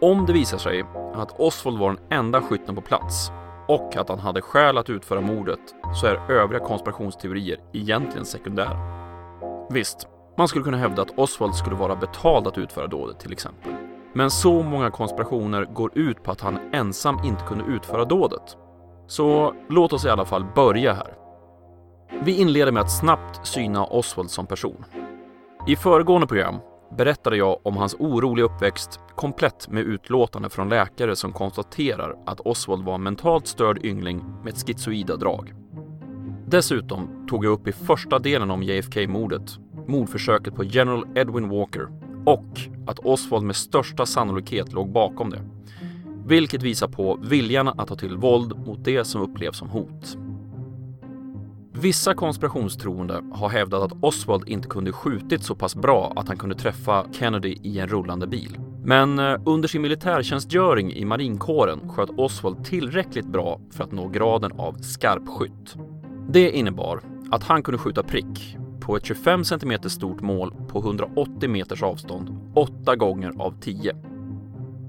Om 0.00 0.26
det 0.26 0.32
visar 0.32 0.58
sig 0.58 0.84
att 1.14 1.40
Oswald 1.40 1.78
var 1.78 1.88
den 1.90 2.18
enda 2.18 2.42
skytten 2.42 2.74
på 2.74 2.80
plats 2.80 3.30
och 3.68 3.96
att 3.96 4.08
han 4.08 4.18
hade 4.18 4.40
skäl 4.40 4.78
att 4.78 4.90
utföra 4.90 5.20
mordet 5.20 5.60
så 6.00 6.06
är 6.06 6.30
övriga 6.30 6.64
konspirationsteorier 6.64 7.58
egentligen 7.72 8.24
sekundära. 8.24 8.78
Visst, 9.70 10.08
man 10.36 10.48
skulle 10.48 10.64
kunna 10.64 10.76
hävda 10.76 11.02
att 11.02 11.18
Oswald 11.18 11.54
skulle 11.54 11.76
vara 11.76 11.96
betald 11.96 12.46
att 12.46 12.58
utföra 12.58 12.86
dådet 12.86 13.20
till 13.20 13.32
exempel. 13.32 13.87
Men 14.12 14.30
så 14.30 14.62
många 14.62 14.90
konspirationer 14.90 15.64
går 15.64 15.98
ut 15.98 16.22
på 16.22 16.30
att 16.30 16.40
han 16.40 16.58
ensam 16.72 17.18
inte 17.24 17.44
kunde 17.44 17.64
utföra 17.64 18.04
dådet. 18.04 18.56
Så 19.06 19.54
låt 19.68 19.92
oss 19.92 20.04
i 20.04 20.08
alla 20.08 20.24
fall 20.24 20.44
börja 20.54 20.92
här. 20.92 21.14
Vi 22.22 22.40
inleder 22.40 22.72
med 22.72 22.82
att 22.82 22.98
snabbt 22.98 23.46
syna 23.46 23.84
Oswald 23.84 24.30
som 24.30 24.46
person. 24.46 24.84
I 25.66 25.76
föregående 25.76 26.26
program 26.26 26.56
berättade 26.96 27.36
jag 27.36 27.58
om 27.62 27.76
hans 27.76 27.96
oroliga 27.98 28.46
uppväxt 28.46 29.00
komplett 29.16 29.68
med 29.68 29.82
utlåtande 29.82 30.50
från 30.50 30.68
läkare 30.68 31.16
som 31.16 31.32
konstaterar 31.32 32.16
att 32.26 32.40
Oswald 32.40 32.84
var 32.84 32.94
en 32.94 33.02
mentalt 33.02 33.46
störd 33.46 33.84
yngling 33.84 34.24
med 34.44 34.52
ett 34.52 34.66
schizoida 34.66 35.16
drag. 35.16 35.54
Dessutom 36.46 37.26
tog 37.30 37.44
jag 37.44 37.52
upp 37.52 37.68
i 37.68 37.72
första 37.72 38.18
delen 38.18 38.50
om 38.50 38.62
JFK-mordet, 38.62 39.58
mordförsöket 39.86 40.54
på 40.54 40.64
General 40.64 41.06
Edwin 41.14 41.48
Walker 41.48 42.07
och 42.24 42.60
att 42.86 42.98
Oswald 42.98 43.44
med 43.44 43.56
största 43.56 44.06
sannolikhet 44.06 44.72
låg 44.72 44.92
bakom 44.92 45.30
det. 45.30 45.42
Vilket 46.26 46.62
visar 46.62 46.88
på 46.88 47.18
viljan 47.22 47.68
att 47.68 47.88
ta 47.88 47.96
till 47.96 48.16
våld 48.16 48.66
mot 48.66 48.84
det 48.84 49.04
som 49.04 49.22
upplevs 49.22 49.56
som 49.56 49.68
hot. 49.68 50.16
Vissa 51.72 52.14
konspirationstroende 52.14 53.22
har 53.32 53.48
hävdat 53.48 53.82
att 53.82 54.04
Oswald 54.04 54.48
inte 54.48 54.68
kunde 54.68 54.92
skjutit 54.92 55.42
så 55.42 55.54
pass 55.54 55.76
bra 55.76 56.12
att 56.16 56.28
han 56.28 56.36
kunde 56.36 56.54
träffa 56.54 57.06
Kennedy 57.12 57.56
i 57.62 57.78
en 57.78 57.88
rullande 57.88 58.26
bil. 58.26 58.58
Men 58.84 59.18
eh, 59.18 59.40
under 59.46 59.68
sin 59.68 59.82
militärtjänstgöring 59.82 60.92
i 60.92 61.04
marinkåren 61.04 61.88
sköt 61.88 62.10
Oswald 62.16 62.64
tillräckligt 62.64 63.26
bra 63.26 63.60
för 63.70 63.84
att 63.84 63.92
nå 63.92 64.08
graden 64.08 64.52
av 64.52 64.72
skarpskytt. 64.72 65.76
Det 66.30 66.50
innebar 66.50 67.00
att 67.30 67.42
han 67.42 67.62
kunde 67.62 67.78
skjuta 67.78 68.02
prick 68.02 68.56
på 68.88 68.96
ett 68.96 69.04
25 69.04 69.44
cm 69.44 69.72
stort 69.82 70.20
mål 70.20 70.54
på 70.68 70.78
180 70.78 71.48
meters 71.48 71.82
avstånd, 71.82 72.52
åtta 72.54 72.96
gånger 72.96 73.32
av 73.38 73.54
10. 73.60 73.96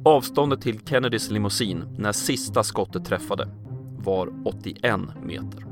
Avståndet 0.05 0.61
till 0.61 0.79
Kennedys 0.85 1.31
limousin 1.31 1.83
när 1.97 2.11
sista 2.11 2.63
skottet 2.63 3.05
träffade 3.05 3.49
var 3.97 4.33
81 4.45 5.01
meter. 5.23 5.65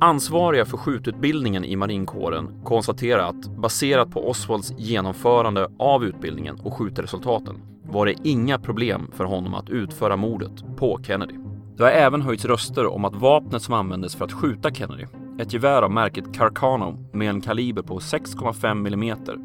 Ansvariga 0.00 0.64
för 0.64 0.76
skjututbildningen 0.76 1.64
i 1.64 1.76
marinkåren 1.76 2.60
konstaterar 2.64 3.28
att 3.28 3.56
baserat 3.56 4.10
på 4.10 4.28
Oswalds 4.28 4.74
genomförande 4.78 5.68
av 5.78 6.04
utbildningen 6.04 6.60
och 6.60 6.74
skjutresultaten 6.74 7.62
var 7.82 8.06
det 8.06 8.14
inga 8.24 8.58
problem 8.58 9.10
för 9.12 9.24
honom 9.24 9.54
att 9.54 9.70
utföra 9.70 10.16
mordet 10.16 10.64
på 10.76 11.00
Kennedy. 11.06 11.34
Det 11.76 11.82
har 11.82 11.90
även 11.90 12.22
höjts 12.22 12.44
röster 12.44 12.86
om 12.86 13.04
att 13.04 13.14
vapnet 13.14 13.62
som 13.62 13.74
användes 13.74 14.16
för 14.16 14.24
att 14.24 14.32
skjuta 14.32 14.70
Kennedy, 14.70 15.04
ett 15.38 15.52
gevär 15.52 15.82
av 15.82 15.90
märket 15.90 16.34
Carcano 16.34 16.98
med 17.12 17.30
en 17.30 17.40
kaliber 17.40 17.82
på 17.82 17.98
6,5 17.98 18.86
mm, 18.86 19.44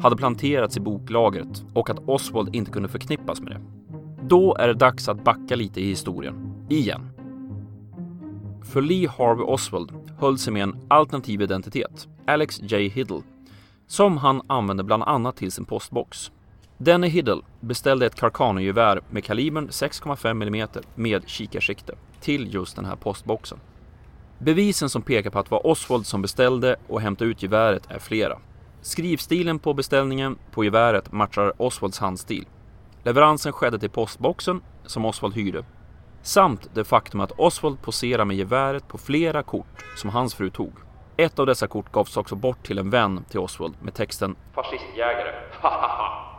hade 0.00 0.16
planterats 0.16 0.76
i 0.76 0.80
boklagret 0.80 1.64
och 1.74 1.90
att 1.90 2.08
Oswald 2.08 2.54
inte 2.54 2.70
kunde 2.70 2.88
förknippas 2.88 3.40
med 3.40 3.52
det. 3.52 3.60
Då 4.22 4.56
är 4.56 4.68
det 4.68 4.74
dags 4.74 5.08
att 5.08 5.24
backa 5.24 5.56
lite 5.56 5.80
i 5.80 5.84
historien, 5.84 6.54
igen. 6.68 7.10
För 8.62 8.82
Lee 8.82 9.08
Harvey 9.08 9.44
Oswald 9.44 9.92
höll 10.18 10.38
sig 10.38 10.52
med 10.52 10.62
en 10.62 10.76
alternativ 10.88 11.42
identitet, 11.42 12.08
Alex 12.26 12.60
J. 12.62 12.88
Hiddle, 12.88 13.22
som 13.86 14.16
han 14.16 14.42
använde 14.46 14.84
bland 14.84 15.02
annat 15.02 15.36
till 15.36 15.52
sin 15.52 15.64
postbox. 15.64 16.30
Denne 16.78 17.06
Hiddle 17.06 17.40
beställde 17.60 18.06
ett 18.06 18.20
Carcano-gevär 18.20 19.00
med 19.10 19.24
kalibern 19.24 19.68
6,5 19.68 20.30
mm 20.30 20.68
med 20.94 21.28
kikarsikte 21.28 21.94
till 22.20 22.54
just 22.54 22.76
den 22.76 22.84
här 22.84 22.96
postboxen. 22.96 23.58
Bevisen 24.42 24.90
som 24.90 25.02
pekar 25.02 25.30
på 25.30 25.38
att 25.38 25.46
det 25.46 25.50
var 25.50 25.66
Oswald 25.66 26.06
som 26.06 26.22
beställde 26.22 26.76
och 26.88 27.00
hämtade 27.00 27.30
ut 27.30 27.42
geväret 27.42 27.90
är 27.90 27.98
flera. 27.98 28.38
Skrivstilen 28.82 29.58
på 29.58 29.74
beställningen 29.74 30.38
på 30.50 30.64
geväret 30.64 31.12
matchar 31.12 31.52
Oswalds 31.62 31.98
handstil. 31.98 32.46
Leveransen 33.04 33.52
skedde 33.52 33.78
till 33.78 33.90
postboxen 33.90 34.62
som 34.86 35.04
Oswald 35.04 35.34
hyrde 35.34 35.64
Samt 36.22 36.70
det 36.74 36.84
faktum 36.84 37.20
att 37.20 37.32
Oswald 37.36 37.82
poserar 37.82 38.24
med 38.24 38.36
geväret 38.36 38.88
på 38.88 38.98
flera 38.98 39.42
kort 39.42 39.84
som 39.96 40.10
hans 40.10 40.34
fru 40.34 40.50
tog. 40.50 40.72
Ett 41.16 41.38
av 41.38 41.46
dessa 41.46 41.66
kort 41.66 41.92
gavs 41.92 42.16
också 42.16 42.34
bort 42.34 42.66
till 42.66 42.78
en 42.78 42.90
vän 42.90 43.24
till 43.30 43.40
Oswald 43.40 43.74
med 43.82 43.94
texten 43.94 44.36
“Fascistjägare, 44.54 45.34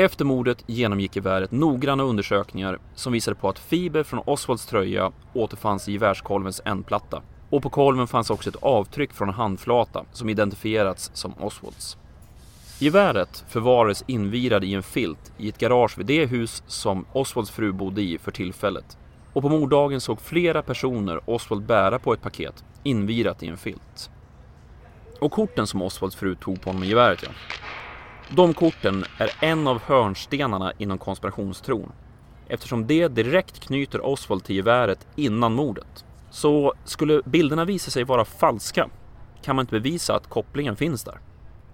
Efter 0.00 0.24
mordet 0.24 0.64
genomgick 0.66 1.16
geväret 1.16 1.52
noggranna 1.52 2.02
undersökningar 2.02 2.78
som 2.94 3.12
visade 3.12 3.34
på 3.34 3.48
att 3.48 3.58
fiber 3.58 4.02
från 4.02 4.22
Oswalds 4.26 4.66
tröja 4.66 5.12
återfanns 5.34 5.88
i 5.88 5.92
gevärskolvens 5.92 6.60
ändplatta. 6.64 7.22
Och 7.50 7.62
på 7.62 7.70
kolven 7.70 8.06
fanns 8.06 8.30
också 8.30 8.50
ett 8.50 8.62
avtryck 8.62 9.12
från 9.12 9.28
en 9.28 9.34
handflata 9.34 10.04
som 10.12 10.28
identifierats 10.28 11.10
som 11.14 11.34
Oswalds. 11.40 11.96
Geväret 12.78 13.44
förvarades 13.48 14.04
invirad 14.06 14.64
i 14.64 14.74
en 14.74 14.82
filt 14.82 15.32
i 15.38 15.48
ett 15.48 15.58
garage 15.58 15.98
vid 15.98 16.06
det 16.06 16.26
hus 16.26 16.62
som 16.66 17.04
Oswalds 17.12 17.50
fru 17.50 17.72
bodde 17.72 18.02
i 18.02 18.18
för 18.18 18.30
tillfället. 18.30 18.98
Och 19.32 19.42
på 19.42 19.48
morddagen 19.48 20.00
såg 20.00 20.20
flera 20.20 20.62
personer 20.62 21.20
Oswald 21.30 21.62
bära 21.62 21.98
på 21.98 22.12
ett 22.12 22.22
paket 22.22 22.64
invirat 22.82 23.42
i 23.42 23.46
en 23.46 23.56
filt. 23.56 24.10
Och 25.20 25.32
korten 25.32 25.66
som 25.66 25.82
Oswalds 25.82 26.16
fru 26.16 26.34
tog 26.34 26.60
på 26.60 26.70
honom 26.70 26.84
i 26.84 26.86
geväret 26.86 27.22
ja. 27.22 27.30
De 28.30 28.54
korten 28.54 29.04
är 29.18 29.30
en 29.40 29.66
av 29.66 29.82
hörnstenarna 29.82 30.72
inom 30.78 30.98
konspirationstron 30.98 31.92
eftersom 32.48 32.86
det 32.86 33.08
direkt 33.08 33.60
knyter 33.60 34.06
Oswald 34.06 34.44
till 34.44 34.56
geväret 34.56 35.06
innan 35.16 35.54
mordet. 35.54 36.04
Så 36.30 36.74
skulle 36.84 37.22
bilderna 37.24 37.64
visa 37.64 37.90
sig 37.90 38.04
vara 38.04 38.24
falska 38.24 38.88
kan 39.42 39.56
man 39.56 39.62
inte 39.62 39.72
bevisa 39.72 40.14
att 40.14 40.28
kopplingen 40.28 40.76
finns 40.76 41.04
där. 41.04 41.20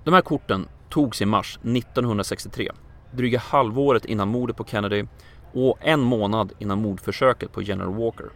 De 0.05 0.15
här 0.15 0.21
korten 0.21 0.69
togs 0.91 1.23
i 1.23 1.27
mars 1.27 1.59
1963, 1.63 2.71
dryga 3.13 3.39
halvåret 3.39 4.05
innan 4.05 4.29
mordet 4.29 4.57
på 4.57 4.65
Kennedy 4.65 5.05
och 5.53 5.79
en 5.81 6.01
månad 6.01 6.53
innan 6.59 6.83
mordförsöket 6.83 7.53
på 7.53 7.63
General 7.63 7.95
Walker. 7.95 8.31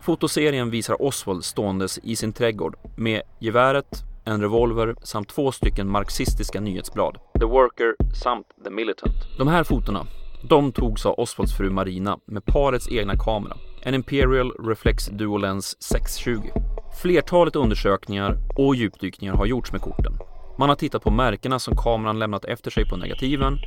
Fotoserien 0.00 0.70
visar 0.70 1.02
Oswald 1.02 1.44
ståendes 1.44 1.98
i 2.02 2.16
sin 2.16 2.32
trädgård 2.32 2.76
med 2.96 3.22
geväret, 3.38 4.04
en 4.24 4.40
revolver 4.40 4.94
samt 5.02 5.28
två 5.28 5.52
stycken 5.52 5.90
marxistiska 5.90 6.60
nyhetsblad, 6.60 7.18
The 7.38 7.44
Worker 7.44 8.14
samt 8.14 8.46
The 8.64 8.70
Militant. 8.70 9.14
De 9.38 9.48
här 9.48 9.64
fotona, 9.64 10.06
de 10.48 10.72
togs 10.72 11.06
av 11.06 11.20
Oswalds 11.20 11.56
fru 11.56 11.70
Marina 11.70 12.18
med 12.24 12.44
parets 12.44 12.88
egna 12.88 13.16
kamera, 13.16 13.56
en 13.82 13.94
Imperial 13.94 14.52
Reflex 14.66 15.06
Duolens 15.06 15.82
620. 15.82 16.40
Flertalet 17.02 17.56
undersökningar 17.56 18.36
och 18.58 18.74
djupdykningar 18.74 19.34
har 19.34 19.46
gjorts 19.46 19.72
med 19.72 19.80
korten 19.80 20.12
man 20.60 20.68
har 20.68 20.76
tittat 20.76 21.02
på 21.02 21.10
märkena 21.10 21.58
som 21.58 21.76
kameran 21.76 22.18
lämnat 22.18 22.44
efter 22.44 22.70
sig 22.70 22.88
på 22.88 22.96
negativen. 22.96 23.58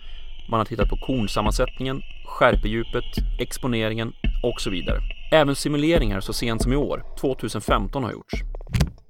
Man 0.49 0.59
har 0.59 0.65
tittat 0.65 0.89
på 0.89 0.97
kornsammansättningen, 0.97 2.01
skärpedjupet, 2.25 3.39
exponeringen 3.39 4.13
och 4.43 4.61
så 4.61 4.69
vidare. 4.69 4.99
Även 5.31 5.55
simuleringar 5.55 6.19
så 6.19 6.33
sent 6.33 6.61
som 6.61 6.73
i 6.73 6.75
år, 6.75 7.03
2015, 7.19 8.03
har 8.03 8.11
gjorts. 8.11 8.35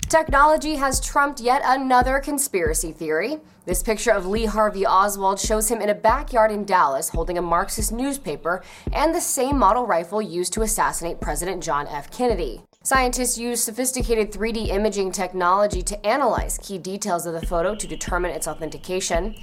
Technology 0.09 0.75
has 0.75 0.99
trumped 0.99 1.39
yet 1.39 1.61
another 1.65 2.19
conspiracy 2.19 2.91
theory. 2.91 3.39
This 3.65 3.81
picture 3.81 4.11
of 4.11 4.25
Lee 4.25 4.45
Harvey 4.45 4.85
Oswald 4.85 5.39
shows 5.39 5.69
him 5.69 5.81
in 5.81 5.89
a 5.89 5.95
backyard 5.95 6.51
in 6.51 6.65
Dallas 6.65 7.09
holding 7.09 7.37
a 7.37 7.41
Marxist 7.41 7.91
newspaper 7.91 8.63
and 8.93 9.13
the 9.13 9.21
same 9.21 9.57
model 9.57 9.87
rifle 9.87 10.21
used 10.21 10.53
to 10.53 10.61
assassinate 10.61 11.19
President 11.19 11.63
John 11.63 11.87
F. 11.87 12.11
Kennedy. 12.11 12.61
Scientists 12.83 13.37
use 13.37 13.63
sophisticated 13.63 14.31
3D 14.31 14.67
imaging 14.67 15.11
technology 15.11 15.81
to 15.81 16.05
analyze 16.05 16.59
key 16.61 16.77
details 16.77 17.25
of 17.25 17.33
the 17.33 17.47
photo 17.47 17.75
to 17.75 17.87
determine 17.87 18.31
its 18.31 18.47
authentication. 18.47 19.33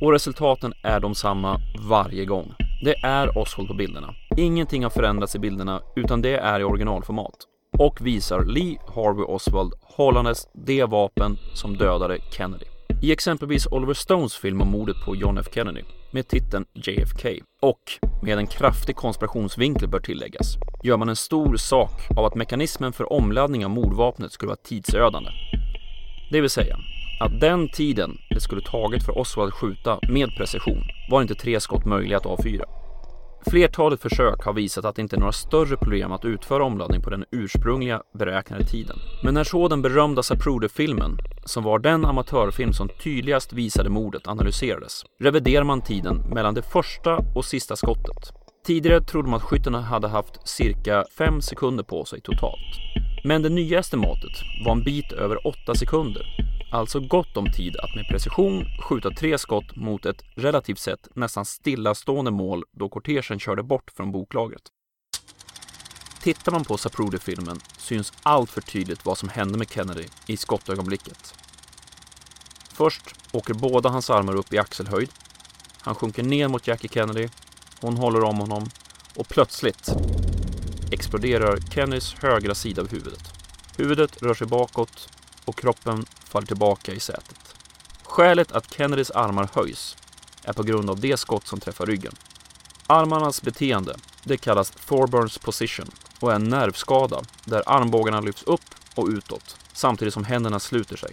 Och 0.00 0.12
resultaten 0.12 0.72
är 0.82 1.00
de 1.00 1.14
samma 1.14 1.60
varje 1.88 2.24
gång. 2.24 2.54
Det 2.84 2.94
är 3.02 3.38
Oswald 3.38 3.68
på 3.68 3.74
bilderna. 3.74 4.14
Ingenting 4.36 4.82
har 4.82 4.90
förändrats 4.90 5.34
i 5.34 5.38
bilderna 5.38 5.80
utan 5.96 6.22
det 6.22 6.36
är 6.36 6.60
i 6.60 6.64
originalformat. 6.64 7.46
och 7.78 8.06
visar 8.06 8.44
Lee 8.44 8.78
Harvey 8.94 9.24
Oswald 9.24 9.72
hållandes 9.96 10.48
det 10.52 10.84
vapen 10.84 11.38
som 11.54 11.76
dödade 11.76 12.18
Kennedy. 12.30 12.64
I 13.02 13.12
exempelvis 13.12 13.66
Oliver 13.66 13.94
Stones 13.94 14.36
film 14.36 14.60
om 14.60 14.68
mordet 14.68 14.96
på 15.04 15.16
John 15.16 15.38
F 15.38 15.46
Kennedy 15.54 15.82
med 16.10 16.28
titeln 16.28 16.64
JFK 16.74 17.28
och 17.62 17.80
med 18.22 18.38
en 18.38 18.46
kraftig 18.46 18.96
konspirationsvinkel 18.96 19.88
bör 19.88 20.00
tilläggas 20.00 20.56
gör 20.82 20.96
man 20.96 21.08
en 21.08 21.16
stor 21.16 21.56
sak 21.56 22.10
av 22.16 22.24
att 22.24 22.34
mekanismen 22.34 22.92
för 22.92 23.12
omladdning 23.12 23.64
av 23.64 23.70
mordvapnet 23.70 24.32
skulle 24.32 24.48
vara 24.48 24.58
tidsödande. 24.64 25.30
Det 26.30 26.40
vill 26.40 26.50
säga 26.50 26.76
att 27.20 27.40
den 27.40 27.68
tiden 27.68 28.18
det 28.30 28.40
skulle 28.40 28.60
tagit 28.60 29.04
för 29.04 29.18
Oswald 29.18 29.48
att 29.48 29.54
skjuta 29.54 29.98
med 30.08 30.28
precision 30.36 30.82
var 31.10 31.22
inte 31.22 31.34
tre 31.34 31.60
skott 31.60 31.84
möjliga 31.84 32.16
att 32.16 32.26
avfyra. 32.26 32.64
Flertalet 33.50 34.02
försök 34.02 34.44
har 34.44 34.52
visat 34.52 34.84
att 34.84 34.96
det 34.96 35.02
inte 35.02 35.16
är 35.16 35.20
några 35.20 35.32
större 35.32 35.76
problem 35.76 36.12
att 36.12 36.24
utföra 36.24 36.64
omladdning 36.64 37.02
på 37.02 37.10
den 37.10 37.24
ursprungliga 37.30 38.02
beräknade 38.18 38.64
tiden. 38.64 38.96
Men 39.24 39.34
när 39.34 39.44
så 39.44 39.68
den 39.68 39.82
berömda 39.82 40.22
Zapruder-filmen, 40.22 41.18
som 41.44 41.64
var 41.64 41.78
den 41.78 42.04
amatörfilm 42.04 42.72
som 42.72 42.88
tydligast 42.88 43.52
visade 43.52 43.90
mordet, 43.90 44.28
analyserades, 44.28 45.04
reviderar 45.20 45.64
man 45.64 45.80
tiden 45.82 46.16
mellan 46.34 46.54
det 46.54 46.62
första 46.62 47.18
och 47.36 47.44
sista 47.44 47.76
skottet. 47.76 48.32
Tidigare 48.66 49.00
trodde 49.00 49.28
man 49.28 49.36
att 49.36 49.42
skyttarna 49.42 49.80
hade 49.80 50.08
haft 50.08 50.48
cirka 50.48 51.04
5 51.18 51.40
sekunder 51.40 51.84
på 51.84 52.04
sig 52.04 52.20
totalt. 52.20 52.76
Men 53.24 53.42
det 53.42 53.48
nya 53.48 53.78
estimatet 53.78 54.42
var 54.66 54.72
en 54.72 54.84
bit 54.84 55.12
över 55.12 55.46
8 55.46 55.74
sekunder 55.74 56.55
alltså 56.76 57.00
gott 57.00 57.36
om 57.36 57.52
tid 57.52 57.76
att 57.76 57.94
med 57.94 58.08
precision 58.08 58.64
skjuta 58.82 59.10
tre 59.10 59.38
skott 59.38 59.76
mot 59.76 60.06
ett 60.06 60.22
relativt 60.34 60.78
sett 60.78 61.08
nästan 61.16 61.44
stillastående 61.44 62.30
mål 62.30 62.64
då 62.72 62.88
kortegen 62.88 63.38
körde 63.38 63.62
bort 63.62 63.90
från 63.96 64.12
boklagret. 64.12 64.62
Tittar 66.22 66.52
man 66.52 66.64
på 66.64 66.76
Sapruder-filmen 66.76 67.60
syns 67.78 68.12
allt 68.22 68.50
för 68.50 68.60
tydligt 68.60 69.04
vad 69.04 69.18
som 69.18 69.28
hände 69.28 69.58
med 69.58 69.70
Kennedy 69.70 70.04
i 70.26 70.36
skottögonblicket. 70.36 71.34
Först 72.72 73.14
åker 73.32 73.54
båda 73.54 73.88
hans 73.88 74.10
armar 74.10 74.36
upp 74.36 74.52
i 74.52 74.58
axelhöjd. 74.58 75.10
Han 75.80 75.94
sjunker 75.94 76.22
ner 76.22 76.48
mot 76.48 76.66
Jackie 76.66 76.90
Kennedy. 76.90 77.28
Hon 77.80 77.96
håller 77.96 78.24
om 78.24 78.36
honom 78.36 78.68
och 79.16 79.28
plötsligt 79.28 79.90
exploderar 80.92 81.56
Kennedys 81.70 82.14
högra 82.14 82.54
sida 82.54 82.82
av 82.82 82.90
huvudet. 82.90 83.32
Huvudet 83.76 84.22
rör 84.22 84.34
sig 84.34 84.46
bakåt 84.46 85.08
och 85.44 85.58
kroppen 85.58 86.04
faller 86.36 86.46
tillbaka 86.46 86.92
i 86.92 87.00
sätet. 87.00 87.54
Skälet 88.02 88.52
att 88.52 88.74
Kennedys 88.74 89.10
armar 89.10 89.48
höjs 89.52 89.96
är 90.44 90.52
på 90.52 90.62
grund 90.62 90.90
av 90.90 91.00
det 91.00 91.16
skott 91.16 91.46
som 91.46 91.60
träffar 91.60 91.86
ryggen. 91.86 92.12
Armarnas 92.86 93.42
beteende, 93.42 93.96
det 94.24 94.36
kallas 94.36 94.70
Thorburns 94.70 95.38
position 95.38 95.90
och 96.20 96.30
är 96.30 96.36
en 96.36 96.48
nervskada 96.48 97.22
där 97.44 97.62
armbågarna 97.66 98.20
lyfts 98.20 98.42
upp 98.42 98.74
och 98.94 99.08
utåt 99.08 99.56
samtidigt 99.72 100.14
som 100.14 100.24
händerna 100.24 100.60
sluter 100.60 100.96
sig. 100.96 101.10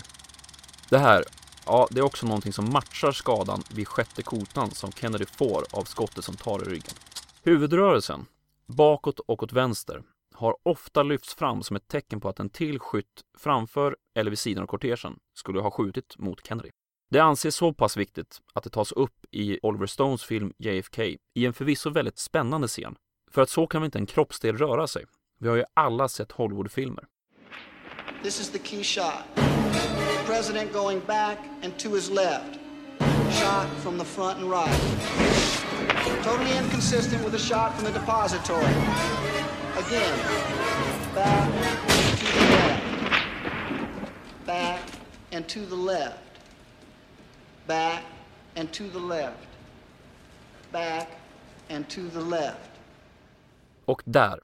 Det 0.90 0.98
här, 0.98 1.24
ja, 1.66 1.88
det 1.92 2.00
är 2.00 2.06
också 2.06 2.26
någonting 2.26 2.54
som 2.54 2.74
matchar 2.74 3.12
skadan 3.12 3.64
vid 3.70 3.88
sjätte 3.88 4.24
kotan 4.24 4.72
som 4.72 4.92
Kennedy 4.92 5.26
får 5.26 5.66
av 5.72 5.84
skottet 5.84 6.24
som 6.24 6.36
tar 6.36 6.62
i 6.62 6.70
ryggen. 6.70 6.96
Huvudrörelsen, 7.44 8.26
bakåt 8.68 9.20
och 9.20 9.44
åt 9.44 9.54
vänster, 9.54 10.04
har 10.36 10.56
ofta 10.64 11.04
lyfts 11.04 11.36
fram 11.36 11.64
som 11.64 11.76
ett 11.76 11.88
tecken 11.88 12.22
på 12.22 12.30
att 12.30 12.40
en 12.40 12.50
till 12.50 12.80
skytt 12.80 13.22
framför 13.38 13.96
eller 14.16 14.30
vid 14.30 14.40
sidan 14.40 14.64
av 14.64 14.68
kortegen 14.68 15.20
skulle 15.34 15.60
ha 15.60 15.72
skjutit 15.72 16.18
mot 16.18 16.48
Kennedy. 16.48 16.70
Det 17.12 17.20
anses 17.20 17.56
så 17.56 17.74
pass 17.74 17.98
viktigt 17.98 18.42
att 18.54 18.64
det 18.64 18.70
tas 18.70 18.92
upp 18.92 19.26
i 19.32 19.60
Oliver 19.62 19.86
Stones 19.86 20.24
film 20.24 20.54
JFK 20.58 21.04
i 21.34 21.46
en 21.46 21.54
förvisso 21.54 21.90
väldigt 21.90 22.18
spännande 22.18 22.68
scen. 22.68 22.96
För 23.32 23.42
att 23.42 23.50
så 23.50 23.68
kan 23.68 23.84
inte 23.84 23.98
en 23.98 24.06
kroppsdel 24.06 24.58
röra 24.58 24.88
sig. 24.88 25.06
Vi 25.40 25.50
har 25.50 25.56
ju 25.56 25.64
alla 25.74 26.08
sett 26.10 26.32
Hollywoodfilmer. 26.32 27.06
This 28.24 28.40
is 28.40 28.50
the 28.52 28.60
key 28.60 28.84
shot. 28.84 29.36
The 29.36 30.26
president 30.26 30.74
going 30.74 31.02
back 31.08 31.38
and 31.64 31.78
to 31.78 31.90
his 31.90 32.10
left. 32.10 32.60
Shot 33.32 33.68
from 33.84 34.00
the 34.00 34.06
front 34.06 34.38
and 34.38 34.52
right. 34.52 35.63
Totally 36.24 36.58
inconsistent 36.58 37.24
with 37.26 37.36
a 37.36 37.40
shot 37.40 37.74
from 37.76 37.86
the 37.86 38.00
depository. 38.00 38.74
Again. 39.78 40.20
Back 41.16 41.50
to 42.04 42.30
the 42.40 42.46
left. 42.46 42.84
Back 44.48 44.80
and 45.36 45.48
to 45.50 45.60
the 45.60 45.76
left. 45.76 46.18
Back 47.68 48.04
and 48.56 48.72
to 48.74 48.84
the 48.90 49.00
left. 49.00 49.48
Back 50.72 51.08
and 51.70 51.90
to 51.90 52.02
the 52.10 52.22
left. 52.22 52.70
Och 53.86 54.02
där, 54.06 54.40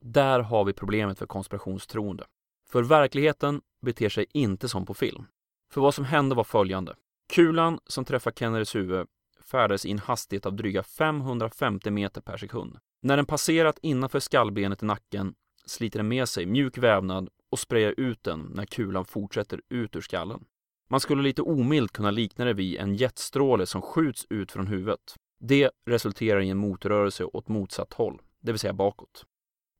där 0.00 0.40
har 0.40 0.64
vi 0.64 0.72
problemet 0.72 1.18
för 1.18 1.26
konspirationstroende. 1.26 2.24
För 2.68 2.82
verkligheten 2.82 3.60
beter 3.82 4.08
sig 4.08 4.26
inte 4.32 4.68
som 4.68 4.86
på 4.86 4.94
film. 4.94 5.26
För 5.72 5.80
vad 5.80 5.94
som 5.94 6.04
hände 6.04 6.34
var 6.34 6.44
följande. 6.44 6.94
Kulan 7.32 7.78
som 7.86 8.04
träffar 8.04 8.30
Kennedys 8.30 8.74
huvud 8.74 9.06
färdades 9.50 9.86
i 9.86 9.90
en 9.90 9.98
hastighet 9.98 10.46
av 10.46 10.56
dryga 10.56 10.82
550 10.82 11.90
meter 11.90 12.20
per 12.20 12.36
sekund. 12.36 12.78
När 13.02 13.16
den 13.16 13.26
passerat 13.26 13.78
innanför 13.82 14.20
skallbenet 14.20 14.82
i 14.82 14.86
nacken 14.86 15.34
sliter 15.66 15.98
den 15.98 16.08
med 16.08 16.28
sig 16.28 16.46
mjuk 16.46 16.78
vävnad 16.78 17.28
och 17.50 17.58
sprayar 17.58 17.94
ut 17.96 18.22
den 18.22 18.40
när 18.40 18.64
kulan 18.64 19.04
fortsätter 19.04 19.60
ut 19.68 19.96
ur 19.96 20.00
skallen. 20.00 20.44
Man 20.90 21.00
skulle 21.00 21.22
lite 21.22 21.42
omilt 21.42 21.92
kunna 21.92 22.10
likna 22.10 22.44
det 22.44 22.52
vid 22.52 22.78
en 22.78 22.94
jetstråle 22.94 23.66
som 23.66 23.82
skjuts 23.82 24.26
ut 24.30 24.52
från 24.52 24.66
huvudet. 24.66 25.14
Det 25.40 25.70
resulterar 25.86 26.40
i 26.40 26.50
en 26.50 26.58
motrörelse 26.58 27.24
åt 27.24 27.48
motsatt 27.48 27.92
håll, 27.92 28.20
det 28.40 28.52
vill 28.52 28.58
säga 28.58 28.72
bakåt. 28.72 29.24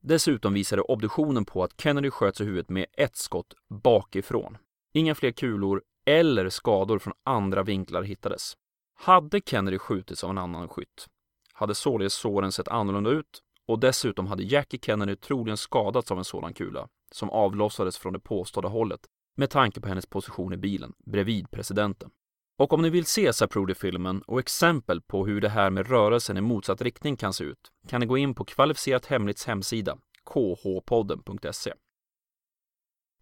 Dessutom 0.02 0.54
visade 0.54 0.82
obduktionen 0.82 1.44
på 1.44 1.64
att 1.64 1.80
Kennedy 1.80 2.10
sköts 2.10 2.40
i 2.40 2.44
huvudet 2.44 2.68
med 2.68 2.86
ett 2.92 3.16
skott 3.16 3.54
bakifrån. 3.68 4.58
Inga 4.92 5.14
fler 5.14 5.30
kulor 5.30 5.82
eller 6.06 6.48
skador 6.48 6.98
från 6.98 7.14
andra 7.24 7.62
vinklar 7.62 8.02
hittades. 8.02 8.54
Hade 9.02 9.40
Kennedy 9.40 9.78
skjutits 9.78 10.24
av 10.24 10.30
en 10.30 10.38
annan 10.38 10.68
skytt 10.68 11.06
hade 11.52 11.74
således 11.74 12.14
såren 12.14 12.52
sett 12.52 12.68
annorlunda 12.68 13.10
ut 13.10 13.42
och 13.66 13.80
dessutom 13.80 14.26
hade 14.26 14.42
Jackie 14.42 14.80
Kennedy 14.82 15.16
troligen 15.16 15.56
skadats 15.56 16.10
av 16.10 16.18
en 16.18 16.24
sådan 16.24 16.54
kula 16.54 16.88
som 17.12 17.30
avlossades 17.30 17.98
från 17.98 18.12
det 18.12 18.20
påstådda 18.20 18.68
hållet 18.68 19.00
med 19.36 19.50
tanke 19.50 19.80
på 19.80 19.88
hennes 19.88 20.06
position 20.06 20.52
i 20.52 20.56
bilen 20.56 20.92
bredvid 21.06 21.50
presidenten. 21.50 22.10
Och 22.58 22.72
om 22.72 22.82
ni 22.82 22.90
vill 22.90 23.06
se 23.06 23.32
Saprudi-filmen 23.32 24.22
och 24.22 24.40
exempel 24.40 25.00
på 25.02 25.26
hur 25.26 25.40
det 25.40 25.48
här 25.48 25.70
med 25.70 25.88
rörelsen 25.88 26.36
i 26.36 26.40
motsatt 26.40 26.82
riktning 26.82 27.16
kan 27.16 27.32
se 27.32 27.44
ut 27.44 27.72
kan 27.88 28.00
ni 28.00 28.06
gå 28.06 28.18
in 28.18 28.34
på 28.34 28.44
Kvalificerat 28.44 29.06
Hemlighets 29.06 29.46
hemsida 29.46 29.98
khpodden.se. 30.24 31.72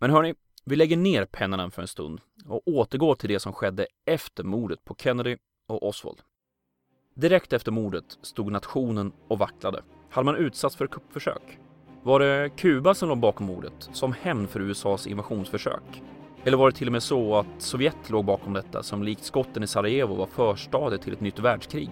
Men 0.01 0.11
hörni, 0.11 0.35
vi 0.64 0.77
lägger 0.77 0.97
ner 0.97 1.25
pennan 1.25 1.71
för 1.71 1.83
en 1.83 1.88
stund 1.88 2.21
och 2.45 2.69
återgår 2.69 3.14
till 3.14 3.29
det 3.29 3.41
som 3.41 3.53
skedde 3.53 3.87
efter 4.07 4.45
mordet 4.45 4.85
på 4.85 4.95
Kennedy 4.95 5.37
och 5.68 5.88
Oswald. 5.88 6.18
Direkt 7.14 7.52
efter 7.52 7.72
mordet 7.72 8.18
stod 8.22 8.52
nationen 8.52 9.12
och 9.28 9.38
vacklade. 9.38 9.83
Hade 10.11 10.24
man 10.24 10.37
utsatts 10.37 10.76
för 10.76 10.87
kuppförsök? 10.87 11.59
Var 12.02 12.20
det 12.20 12.50
Kuba 12.57 12.94
som 12.94 13.09
låg 13.09 13.18
bakom 13.18 13.46
mordet, 13.46 13.88
som 13.92 14.12
hämnd 14.12 14.48
för 14.48 14.61
USAs 14.61 15.07
invasionsförsök? 15.07 16.02
Eller 16.44 16.57
var 16.57 16.70
det 16.70 16.76
till 16.76 16.88
och 16.88 16.92
med 16.92 17.02
så 17.02 17.37
att 17.37 17.46
Sovjet 17.59 18.11
låg 18.11 18.24
bakom 18.24 18.52
detta, 18.52 18.83
som 18.83 19.02
likt 19.02 19.24
skotten 19.24 19.62
i 19.62 19.66
Sarajevo 19.66 20.14
var 20.14 20.26
förstadiet 20.26 21.02
till 21.02 21.12
ett 21.12 21.20
nytt 21.20 21.38
världskrig? 21.38 21.90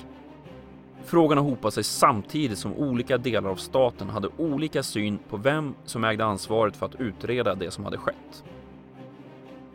Frågorna 1.05 1.41
hopade 1.41 1.73
sig 1.73 1.85
samtidigt 1.85 2.59
som 2.59 2.75
olika 2.75 3.19
delar 3.19 3.51
av 3.51 3.57
staten 3.57 4.11
hade 4.11 4.29
olika 4.37 4.83
syn 4.83 5.19
på 5.29 5.37
vem 5.37 5.75
som 5.85 6.05
ägde 6.05 6.25
ansvaret 6.25 6.77
för 6.77 6.87
att 6.87 7.01
utreda 7.01 7.55
det 7.55 7.71
som 7.71 7.85
hade 7.85 7.99
skett. 7.99 8.45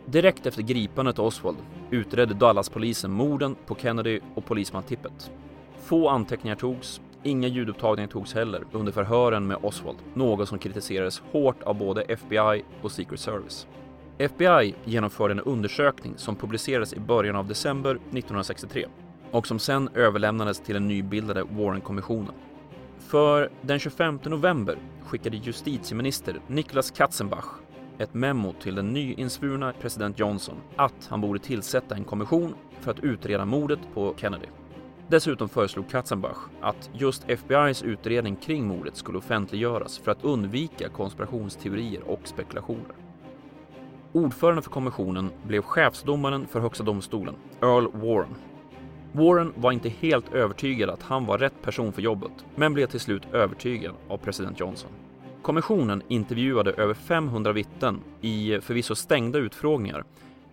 Direkt 0.06 0.46
efter 0.46 0.62
gripandet 0.62 1.18
av 1.18 1.26
Oswald 1.26 1.56
utredde 1.90 2.34
Dallaspolisen 2.34 3.10
morden 3.10 3.56
på 3.66 3.74
Kennedy 3.74 4.20
och 4.34 4.44
polisman 4.44 4.82
Tippett. 4.82 5.30
Få 5.78 6.08
anteckningar 6.08 6.56
togs, 6.56 7.00
inga 7.22 7.48
ljudupptagningar 7.48 8.08
togs 8.08 8.34
heller 8.34 8.64
under 8.72 8.92
förhören 8.92 9.46
med 9.46 9.56
Oswald, 9.62 9.98
något 10.14 10.48
som 10.48 10.58
kritiserades 10.58 11.22
hårt 11.32 11.62
av 11.62 11.78
både 11.78 12.02
FBI 12.02 12.64
och 12.82 12.92
Secret 12.92 13.20
Service. 13.20 13.66
FBI 14.18 14.74
genomförde 14.84 15.32
en 15.32 15.40
undersökning 15.40 16.14
som 16.16 16.36
publicerades 16.36 16.92
i 16.92 17.00
början 17.00 17.36
av 17.36 17.48
december 17.48 17.90
1963 17.90 18.86
och 19.30 19.46
som 19.46 19.58
sen 19.58 19.88
överlämnades 19.94 20.60
till 20.60 20.74
den 20.74 20.88
nybildade 20.88 21.42
Warren-kommissionen. 21.42 22.34
För 22.98 23.50
den 23.62 23.78
25 23.78 24.18
november 24.24 24.78
skickade 25.04 25.36
justitieminister 25.36 26.40
Niklas 26.46 26.90
Katzenbach 26.90 27.46
ett 27.98 28.14
memo 28.14 28.52
till 28.52 28.74
den 28.74 28.92
nyinsvurna 28.92 29.72
president 29.80 30.18
Johnson 30.18 30.56
att 30.76 31.06
han 31.08 31.20
borde 31.20 31.38
tillsätta 31.38 31.94
en 31.94 32.04
kommission 32.04 32.54
för 32.80 32.90
att 32.90 33.00
utreda 33.00 33.44
mordet 33.44 33.78
på 33.94 34.14
Kennedy. 34.16 34.46
Dessutom 35.08 35.48
föreslog 35.48 35.90
Katzenbach 35.90 36.38
att 36.60 36.90
just 36.92 37.24
FBIs 37.28 37.82
utredning 37.82 38.36
kring 38.36 38.66
mordet 38.66 38.96
skulle 38.96 39.18
offentliggöras 39.18 39.98
för 39.98 40.12
att 40.12 40.24
undvika 40.24 40.88
konspirationsteorier 40.88 42.02
och 42.02 42.20
spekulationer. 42.24 42.94
Ordförande 44.12 44.62
för 44.62 44.70
kommissionen 44.70 45.30
blev 45.46 45.62
chefsdomaren 45.62 46.46
för 46.46 46.60
Högsta 46.60 46.84
domstolen, 46.84 47.34
Earl 47.60 47.90
Warren. 47.92 48.34
Warren 49.12 49.52
var 49.56 49.72
inte 49.72 49.88
helt 49.88 50.32
övertygad 50.32 50.90
att 50.90 51.02
han 51.02 51.26
var 51.26 51.38
rätt 51.38 51.62
person 51.62 51.92
för 51.92 52.02
jobbet, 52.02 52.32
men 52.54 52.74
blev 52.74 52.86
till 52.86 53.00
slut 53.00 53.22
övertygad 53.32 53.94
av 54.08 54.16
president 54.16 54.60
Johnson. 54.60 54.90
Kommissionen 55.42 56.02
intervjuade 56.08 56.72
över 56.72 56.94
500 56.94 57.52
vittnen 57.52 58.00
i 58.20 58.60
förvisso 58.60 58.94
stängda 58.94 59.38
utfrågningar, 59.38 60.04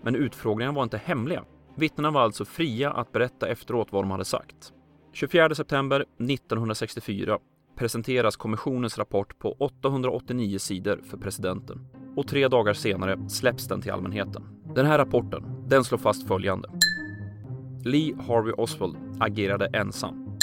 men 0.01 0.15
utfrågningarna 0.15 0.75
var 0.75 0.83
inte 0.83 0.97
hemliga. 0.97 1.43
Vittnena 1.75 2.11
var 2.11 2.21
alltså 2.21 2.45
fria 2.45 2.91
att 2.91 3.11
berätta 3.11 3.47
efteråt 3.47 3.87
vad 3.91 4.03
de 4.03 4.11
hade 4.11 4.25
sagt. 4.25 4.73
24 5.13 5.55
september 5.55 6.05
1964 6.19 7.39
presenteras 7.77 8.35
kommissionens 8.35 8.97
rapport 8.97 9.39
på 9.39 9.55
889 9.59 10.57
sidor 10.59 11.01
för 11.09 11.17
presidenten 11.17 11.87
och 12.15 12.27
tre 12.27 12.47
dagar 12.47 12.73
senare 12.73 13.29
släpps 13.29 13.67
den 13.67 13.81
till 13.81 13.91
allmänheten. 13.91 14.43
Den 14.75 14.85
här 14.85 14.97
rapporten, 14.97 15.43
den 15.67 15.83
slår 15.83 15.97
fast 15.97 16.27
följande. 16.27 16.69
Lee 17.83 18.15
Harvey 18.27 18.53
Oswald 18.53 18.97
agerade 19.19 19.65
ensam. 19.73 20.37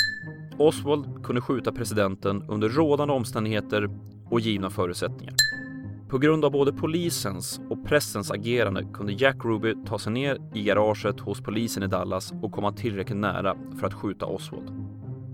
Oswald 0.59 1.25
kunde 1.25 1.41
skjuta 1.41 1.73
presidenten 1.73 2.43
under 2.49 2.69
rådande 2.69 3.15
omständigheter 3.15 3.89
och 4.31 4.41
givna 4.41 4.71
förutsättningar. 4.71 5.35
På 6.09 6.19
grund 6.19 6.45
av 6.45 6.53
både 6.53 6.73
polisens 6.73 7.61
och 7.71 7.85
pressens 7.85 8.31
agerande 8.31 8.87
kunde 8.95 9.13
Jack 9.13 9.45
Ruby 9.45 9.75
ta 9.87 9.99
sig 9.99 10.13
ner 10.13 10.39
i 10.55 10.63
garaget 10.63 11.21
hos 11.21 11.41
polisen 11.41 11.83
i 11.83 11.87
Dallas 11.87 12.33
och 12.43 12.53
komma 12.53 12.73
tillräckligt 12.73 13.19
nära 13.19 13.57
för 13.81 13.87
att 13.87 13.95
skjuta 13.95 14.27
Oswald. 14.27 14.71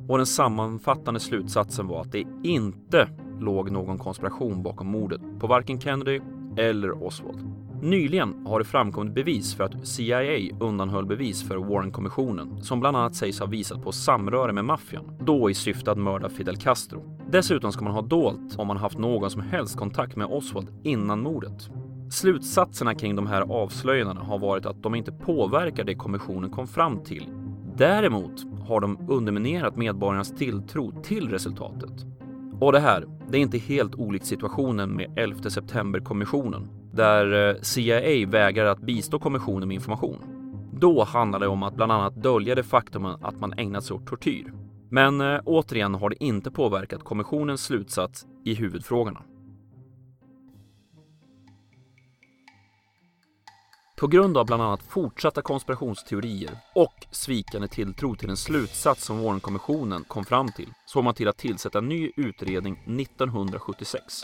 Och 0.09 0.17
den 0.17 0.27
sammanfattande 0.27 1.21
slutsatsen 1.21 1.87
var 1.87 2.01
att 2.01 2.13
det 2.13 2.25
inte 2.43 3.09
låg 3.41 3.71
någon 3.71 3.99
konspiration 3.99 4.63
bakom 4.63 4.87
mordet 4.87 5.21
på 5.41 5.47
varken 5.47 5.81
Kennedy 5.81 6.21
eller 6.57 7.03
Oswald. 7.05 7.39
Nyligen 7.83 8.47
har 8.47 8.59
det 8.59 8.65
framkommit 8.65 9.15
bevis 9.15 9.55
för 9.55 9.65
att 9.65 9.87
CIA 9.87 10.57
undanhöll 10.61 11.07
bevis 11.07 11.49
för 11.49 11.57
Warren-kommissionen 11.57 12.63
som 12.63 12.81
bland 12.81 12.97
annat 12.97 13.15
sägs 13.15 13.41
ha 13.41 13.47
visat 13.47 13.83
på 13.83 13.93
samröre 13.93 14.53
med 14.53 14.65
maffian, 14.65 15.17
då 15.21 15.51
i 15.51 15.55
syfte 15.55 15.91
att 15.91 15.99
mörda 15.99 16.29
Fidel 16.29 16.57
Castro. 16.57 17.19
Dessutom 17.31 17.73
ska 17.73 17.85
man 17.85 17.95
ha 17.95 18.03
dolt 18.03 18.59
om 18.59 18.67
man 18.67 18.77
haft 18.77 18.99
någon 18.99 19.31
som 19.31 19.43
helst 19.43 19.77
kontakt 19.77 20.17
med 20.17 20.27
Oswald 20.27 20.69
innan 20.83 21.21
mordet. 21.21 21.71
Slutsatserna 22.11 22.95
kring 22.95 23.17
de 23.17 23.27
här 23.27 23.43
avslöjandena 23.43 24.21
har 24.21 24.39
varit 24.39 24.67
att 24.67 24.83
de 24.83 24.95
inte 24.95 25.13
påverkar 25.13 25.85
det 25.85 25.95
kommissionen 25.95 26.51
kom 26.51 26.67
fram 26.67 27.05
till. 27.05 27.27
Däremot 27.77 28.45
har 28.69 28.81
de 28.81 28.99
underminerat 29.09 29.77
medborgarnas 29.77 30.37
tilltro 30.37 31.03
till 31.03 31.29
resultatet. 31.29 32.07
Och 32.61 32.73
det 32.73 32.81
här, 32.81 33.05
det 33.31 33.39
är 33.39 33.43
inte 33.43 33.59
helt 33.59 33.95
olikt 33.95 34.27
situationen 34.27 34.91
med 34.91 35.13
11 35.17 35.51
september-kommissionen 35.51 36.82
där 36.93 37.49
eh, 37.49 37.61
CIA 37.63 38.27
vägrar 38.27 38.67
att 38.67 38.81
bistå 38.81 39.19
kommissionen 39.19 39.69
med 39.69 39.75
information. 39.75 40.19
Då 40.73 41.05
handlade 41.05 41.45
det 41.45 41.49
om 41.49 41.63
att 41.63 41.75
bland 41.75 41.93
annat 41.93 42.23
dölja 42.23 42.55
det 42.55 42.63
faktum 42.63 43.05
att 43.05 43.41
man 43.41 43.53
ägnat 43.59 43.85
sig 43.85 43.97
åt 43.97 44.07
tortyr. 44.07 44.53
Men 44.91 45.21
eh, 45.21 45.41
återigen 45.45 45.95
har 45.95 46.11
det 46.11 46.25
inte 46.25 46.51
påverkat 46.51 47.05
kommissionens 47.05 47.65
slutsats 47.65 48.27
i 48.45 48.55
huvudfrågorna. 48.55 49.23
På 54.03 54.07
grund 54.07 54.37
av 54.37 54.47
bland 54.47 54.63
annat 54.63 54.83
fortsatta 54.83 55.43
konspirationsteorier 55.43 56.51
och 56.75 57.07
svikande 57.11 57.69
tilltro 57.69 58.15
till 58.15 58.29
den 58.29 58.37
slutsats 58.37 59.05
som 59.05 59.23
Warren-kommissionen 59.23 60.05
kom 60.05 60.25
fram 60.25 60.53
till 60.53 60.69
såg 60.87 61.05
man 61.05 61.15
till 61.15 61.29
att 61.29 61.39
tillsätta 61.39 61.79
en 61.79 61.89
ny 61.89 62.13
utredning 62.17 62.73
1976 62.73 64.23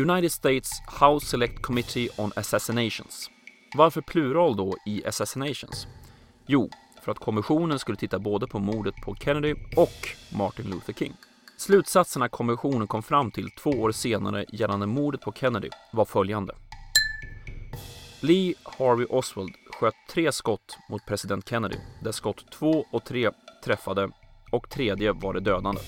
United 0.00 0.32
States 0.32 0.70
House 1.00 1.26
Select 1.26 1.62
Committee 1.62 2.08
on 2.16 2.32
Assassinations. 2.36 3.30
Varför 3.74 4.00
plural 4.00 4.56
då 4.56 4.76
i 4.86 5.06
assassinations? 5.06 5.86
Jo, 6.46 6.70
för 7.02 7.12
att 7.12 7.18
kommissionen 7.18 7.78
skulle 7.78 7.98
titta 7.98 8.18
både 8.18 8.46
på 8.46 8.58
mordet 8.58 8.94
på 9.04 9.14
Kennedy 9.14 9.54
och 9.76 10.08
Martin 10.38 10.70
Luther 10.70 10.92
King. 10.92 11.12
Slutsatserna 11.56 12.28
kommissionen 12.28 12.86
kom 12.86 13.02
fram 13.02 13.30
till 13.30 13.50
två 13.50 13.70
år 13.70 13.92
senare 13.92 14.44
gällande 14.48 14.86
mordet 14.86 15.20
på 15.20 15.32
Kennedy 15.32 15.68
var 15.92 16.04
följande. 16.04 16.54
Lee 18.20 18.54
Harvey 18.78 19.06
Oswald 19.10 19.52
sköt 19.80 19.94
tre 20.10 20.32
skott 20.32 20.78
mot 20.90 21.06
president 21.06 21.48
Kennedy, 21.48 21.76
där 22.02 22.12
skott 22.12 22.50
två 22.52 22.86
och 22.92 23.04
tre 23.04 23.30
träffade 23.64 24.10
och 24.52 24.70
tredje 24.70 25.12
var 25.12 25.34
det 25.34 25.40
dödande. 25.40 25.80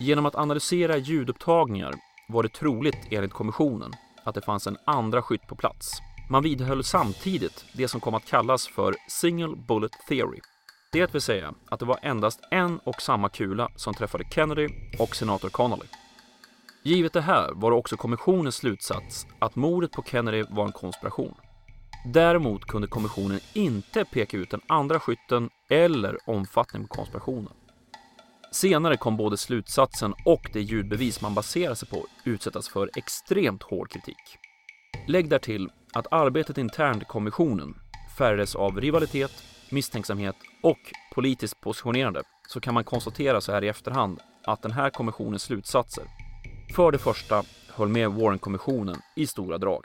Genom 0.00 0.26
att 0.26 0.34
analysera 0.34 0.96
ljudupptagningar 0.96 1.94
var 2.28 2.42
det 2.42 2.48
troligt 2.48 2.98
enligt 3.10 3.32
kommissionen 3.32 3.92
att 4.24 4.34
det 4.34 4.42
fanns 4.42 4.66
en 4.66 4.76
andra 4.86 5.22
skytt 5.22 5.46
på 5.48 5.56
plats. 5.56 6.00
Man 6.30 6.42
vidhöll 6.42 6.84
samtidigt 6.84 7.64
det 7.72 7.88
som 7.88 8.00
kom 8.00 8.14
att 8.14 8.26
kallas 8.26 8.68
för 8.68 8.94
Single 9.08 9.56
Bullet 9.68 9.92
Theory. 10.08 10.40
Det 10.92 11.14
vill 11.14 11.22
säga 11.22 11.54
att 11.70 11.80
det 11.80 11.86
var 11.86 11.98
endast 12.02 12.40
en 12.50 12.78
och 12.78 13.02
samma 13.02 13.28
kula 13.28 13.68
som 13.76 13.94
träffade 13.94 14.24
Kennedy 14.30 14.68
och 14.98 15.16
senator 15.16 15.48
Connolly. 15.48 15.86
Givet 16.82 17.12
det 17.12 17.20
här 17.20 17.52
var 17.54 17.70
det 17.70 17.76
också 17.76 17.96
kommissionens 17.96 18.54
slutsats 18.54 19.26
att 19.38 19.56
mordet 19.56 19.92
på 19.92 20.02
Kennedy 20.02 20.44
var 20.50 20.66
en 20.66 20.72
konspiration. 20.72 21.34
Däremot 22.04 22.64
kunde 22.64 22.88
kommissionen 22.88 23.40
inte 23.54 24.04
peka 24.04 24.36
ut 24.36 24.50
den 24.50 24.60
andra 24.68 25.00
skytten 25.00 25.50
eller 25.70 26.18
omfattningen 26.26 26.88
på 26.88 26.94
konspirationen. 26.94 27.52
Senare 28.56 28.96
kom 28.96 29.16
både 29.16 29.36
slutsatsen 29.36 30.14
och 30.24 30.50
det 30.52 30.60
ljudbevis 30.60 31.20
man 31.20 31.34
baserar 31.34 31.74
sig 31.74 31.88
på 31.88 32.06
utsättas 32.24 32.68
för 32.68 32.90
extremt 32.96 33.62
hård 33.62 33.90
kritik. 33.90 34.38
Lägg 35.06 35.28
därtill 35.28 35.70
att 35.92 36.06
arbetet 36.10 36.58
internt 36.58 37.02
i 37.02 37.04
kommissionen 37.04 37.74
färgades 38.18 38.54
av 38.54 38.80
rivalitet, 38.80 39.30
misstänksamhet 39.70 40.36
och 40.62 40.78
politiskt 41.14 41.60
positionerande 41.60 42.22
så 42.48 42.60
kan 42.60 42.74
man 42.74 42.84
konstatera 42.84 43.40
så 43.40 43.52
här 43.52 43.64
i 43.64 43.68
efterhand 43.68 44.20
att 44.44 44.62
den 44.62 44.72
här 44.72 44.90
kommissionens 44.90 45.42
slutsatser 45.42 46.04
för 46.76 46.92
det 46.92 46.98
första 46.98 47.42
höll 47.68 47.88
med 47.88 48.10
Warren-kommissionen 48.10 48.96
i 49.16 49.26
stora 49.26 49.58
drag. 49.58 49.84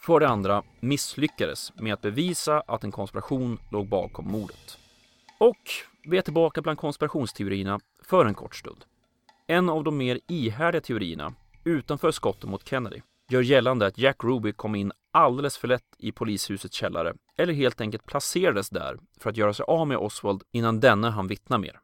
För 0.00 0.20
det 0.20 0.28
andra 0.28 0.62
misslyckades 0.80 1.72
med 1.76 1.94
att 1.94 2.02
bevisa 2.02 2.60
att 2.60 2.84
en 2.84 2.92
konspiration 2.92 3.58
låg 3.70 3.88
bakom 3.88 4.30
mordet. 4.30 4.78
Och 5.38 5.89
vi 6.04 6.18
är 6.18 6.22
tillbaka 6.22 6.62
bland 6.62 6.78
konspirationsteorierna 6.78 7.80
för 8.02 8.24
en 8.24 8.34
kort 8.34 8.56
stund. 8.56 8.84
En 9.46 9.68
av 9.68 9.84
de 9.84 9.96
mer 9.96 10.20
ihärdiga 10.28 10.80
teorierna, 10.80 11.34
utanför 11.64 12.10
skotten 12.10 12.50
mot 12.50 12.68
Kennedy, 12.68 13.00
gör 13.30 13.42
gällande 13.42 13.86
att 13.86 13.98
Jack 13.98 14.24
Ruby 14.24 14.52
kom 14.52 14.74
in 14.74 14.92
alldeles 15.12 15.58
för 15.58 15.68
lätt 15.68 15.96
i 15.98 16.12
polishusets 16.12 16.74
källare 16.76 17.14
eller 17.36 17.52
helt 17.52 17.80
enkelt 17.80 18.06
placerades 18.06 18.70
där 18.70 18.98
för 19.20 19.30
att 19.30 19.36
göra 19.36 19.54
sig 19.54 19.64
av 19.68 19.86
med 19.86 19.98
Oswald 19.98 20.42
innan 20.52 20.80
denne 20.80 21.08
han 21.08 21.26
vittna 21.26 21.58
mer. 21.58 21.80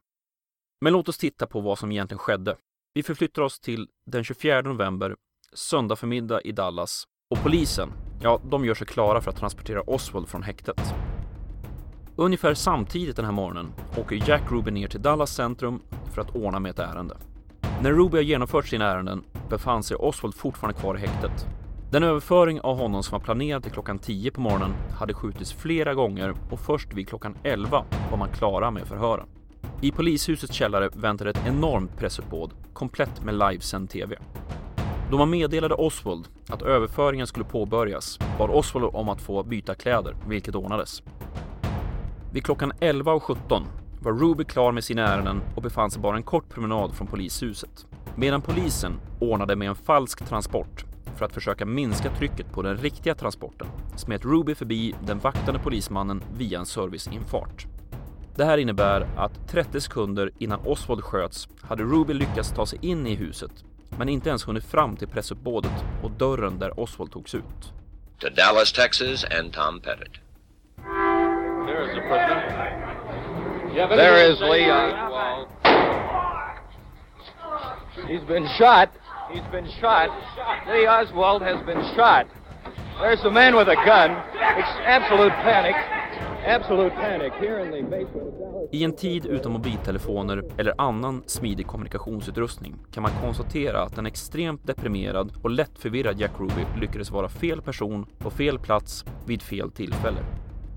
Men 0.81 0.93
låt 0.93 1.09
oss 1.09 1.19
titta 1.19 1.47
på 1.47 1.61
vad 1.61 1.79
som 1.79 1.93
egentligen 1.93 2.19
skedde. 2.19 2.57
Vi 2.95 3.03
förflyttar 3.03 3.43
oss 3.43 3.61
till 3.61 3.89
den 4.07 4.25
24 4.25 4.63
november, 4.63 5.17
söndag 5.53 5.97
förmiddag 5.97 6.41
i 6.41 6.53
Dallas 6.53 7.05
och 7.31 7.43
polisen, 7.43 7.93
ja, 8.23 8.41
de 8.45 8.65
gör 8.65 8.75
sig 8.75 8.87
klara 8.87 9.21
för 9.21 9.31
att 9.31 9.37
transportera 9.37 9.81
Oswald 9.81 10.29
från 10.29 10.43
häktet. 10.43 10.95
Ungefär 12.19 12.55
samtidigt 12.55 13.17
den 13.17 13.25
här 13.25 13.33
morgonen 13.33 13.73
åker 13.97 14.29
Jack 14.29 14.43
Ruby 14.51 14.71
ner 14.71 14.89
till 14.89 15.03
Dallas 15.03 15.35
centrum 15.35 15.83
för 16.15 16.23
att 16.23 16.37
ordna 16.37 16.61
med 16.61 16.71
ett 16.71 16.79
ärende. 16.79 17.17
När 17.83 17.93
Ruby 17.93 18.17
har 18.17 18.23
genomfört 18.23 18.67
sina 18.67 18.85
ärenden 18.85 19.25
befann 19.49 19.83
sig 19.83 19.97
Oswald 19.97 20.35
fortfarande 20.35 20.81
kvar 20.81 20.97
i 20.97 21.01
häktet. 21.01 21.47
Den 21.91 22.03
överföring 22.03 22.61
av 22.61 22.79
honom 22.79 23.03
som 23.03 23.19
var 23.19 23.25
planerad 23.25 23.63
till 23.63 23.73
klockan 23.73 23.99
10 23.99 24.31
på 24.31 24.41
morgonen 24.41 24.75
hade 24.99 25.15
skjutits 25.15 25.53
flera 25.53 25.95
gånger 25.95 26.35
och 26.51 26.61
först 26.61 26.95
vid 26.95 27.09
klockan 27.09 27.37
11 27.43 27.85
var 28.11 28.19
man 28.19 28.29
klara 28.29 28.71
med 28.71 28.87
förhören. 28.87 29.27
I 29.81 29.91
polishusets 29.91 30.53
källare 30.53 30.91
väntade 30.95 31.31
ett 31.31 31.47
enormt 31.47 31.97
pressuppbåd, 31.97 32.51
komplett 32.73 33.25
med 33.25 33.35
livesänd 33.35 33.91
TV. 33.91 34.17
Då 35.11 35.19
man 35.19 35.31
meddelade 35.31 35.75
Oswald 35.75 36.29
att 36.49 36.63
överföringen 36.63 37.27
skulle 37.27 37.45
påbörjas 37.45 38.19
bad 38.39 38.51
Oswald 38.51 38.95
om 38.95 39.09
att 39.09 39.21
få 39.21 39.43
byta 39.43 39.75
kläder, 39.75 40.17
vilket 40.27 40.55
ordnades. 40.55 41.03
Vid 42.37 42.45
klockan 42.45 42.73
11.17 42.73 43.65
var 44.01 44.13
Ruby 44.13 44.45
klar 44.45 44.73
med 44.73 44.85
sina 44.85 45.09
ärenden 45.09 45.43
och 45.55 45.63
befann 45.63 45.91
sig 45.91 46.03
bara 46.03 46.17
en 46.17 46.23
kort 46.23 46.49
promenad 46.49 46.95
från 46.95 47.07
polishuset. 47.07 47.87
Medan 48.17 48.43
polisen 48.43 49.01
ordnade 49.21 49.57
med 49.57 49.69
en 49.69 49.75
falsk 49.75 50.27
transport 50.29 50.85
för 51.19 51.25
att 51.25 51.33
försöka 51.33 51.67
minska 51.67 52.11
trycket 52.11 52.53
på 52.53 52.63
den 52.63 52.77
riktiga 52.77 53.15
transporten 53.15 53.67
smet 53.97 54.25
Ruby 54.25 54.55
förbi 54.55 54.95
den 55.07 55.19
vaktande 55.19 55.61
polismannen 55.61 56.23
via 56.35 56.59
en 56.59 56.67
serviceinfart. 56.67 57.67
Det 58.35 58.45
här 58.45 58.59
innebär 58.59 59.09
att 59.17 59.49
30 59.49 59.81
sekunder 59.81 60.31
innan 60.39 60.61
Oswald 60.61 61.05
sköts 61.05 61.49
hade 61.61 61.83
Ruby 61.83 62.15
lyckats 62.15 62.53
ta 62.53 62.67
sig 62.67 62.79
in 62.83 63.07
i 63.07 63.15
huset 63.15 63.65
men 63.99 64.09
inte 64.09 64.29
ens 64.29 64.49
hunnit 64.49 64.65
fram 64.65 64.97
till 64.97 65.09
pressuppbådet 65.09 65.85
och 66.03 66.11
dörren 66.11 66.59
där 66.59 66.81
Oswald 66.81 67.13
togs 67.13 67.35
ut. 67.35 67.73
To 68.19 68.29
Dallas, 68.37 68.73
Texas 68.73 69.25
and 69.41 69.53
Tom 69.53 69.81
Pettit. 69.81 70.26
Is 71.87 71.95
the 71.95 72.01
prisoner. 72.01 73.73
Yeah, 73.75 73.87
there 73.89 74.19
is 74.31 74.41
Lee 74.41 74.71
Oswald. 74.71 75.49
He's 78.09 78.25
been 78.27 78.49
shot. 78.59 78.89
He's 79.33 79.49
been 79.53 79.69
shot. 79.81 80.11
Lee 80.69 80.87
Oswald 80.87 81.43
has 81.43 81.65
been 81.67 81.83
shot. 81.95 82.27
There's 83.01 83.23
the 83.23 83.31
man 83.31 83.55
with 83.55 83.69
a 83.69 83.77
gun. 83.87 84.11
It's 84.59 84.75
absolute 84.85 85.33
panic. 85.45 85.77
Absolute 86.47 86.95
panic 86.95 87.33
here 87.41 87.59
in 87.59 87.71
the 87.71 87.83
basement. 87.83 88.35
I 88.73 88.85
en 88.85 88.93
tid 88.97 89.27
utan 89.27 89.53
mobiltelefoner 89.53 90.43
eller 90.59 90.75
annan 90.79 91.23
smidig 91.27 91.67
kommunikationsutrustning 91.67 92.75
kan 92.93 93.03
man 93.03 93.13
konstatera 93.23 93.83
att 93.83 93.99
en 93.99 94.07
extremt 94.07 94.67
deprimerad 94.67 95.33
och 95.43 95.51
lätt 95.51 95.79
förvirrad 95.79 96.21
Jack 96.21 96.33
Ruby 96.39 96.81
lyckades 96.81 97.11
vara 97.11 97.29
fel 97.29 97.63
person 97.63 98.07
på 98.19 98.31
fel 98.31 98.59
plats 98.59 99.05
vid 99.27 99.43
fel 99.43 99.71
tillfälle. 99.71 100.19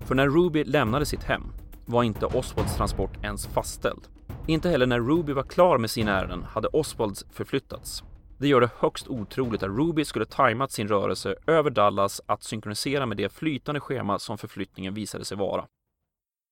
För 0.09 0.15
när 0.15 0.29
Ruby 0.29 0.63
lämnade 0.63 1.05
sitt 1.05 1.23
hem 1.23 1.43
var 1.85 2.03
inte 2.03 2.25
Oswalds 2.25 2.77
transport 2.77 3.23
ens 3.23 3.47
fastställd. 3.47 4.07
Inte 4.47 4.69
heller 4.69 4.85
när 4.85 4.99
Ruby 4.99 5.33
var 5.33 5.43
klar 5.43 5.77
med 5.77 5.89
sina 5.89 6.19
ärenden 6.19 6.43
hade 6.43 6.67
Oswalds 6.67 7.25
förflyttats. 7.31 8.03
Det 8.37 8.47
gör 8.47 8.61
det 8.61 8.69
högst 8.77 9.07
otroligt 9.07 9.63
att 9.63 9.69
Ruby 9.69 10.05
skulle 10.05 10.25
tajmat 10.25 10.71
sin 10.71 10.87
rörelse 10.87 11.35
över 11.47 11.69
Dallas 11.69 12.21
att 12.25 12.43
synkronisera 12.43 13.05
med 13.05 13.17
det 13.17 13.29
flytande 13.29 13.79
schema 13.81 14.19
som 14.19 14.37
förflyttningen 14.37 14.93
visade 14.93 15.25
sig 15.25 15.37
vara. 15.37 15.65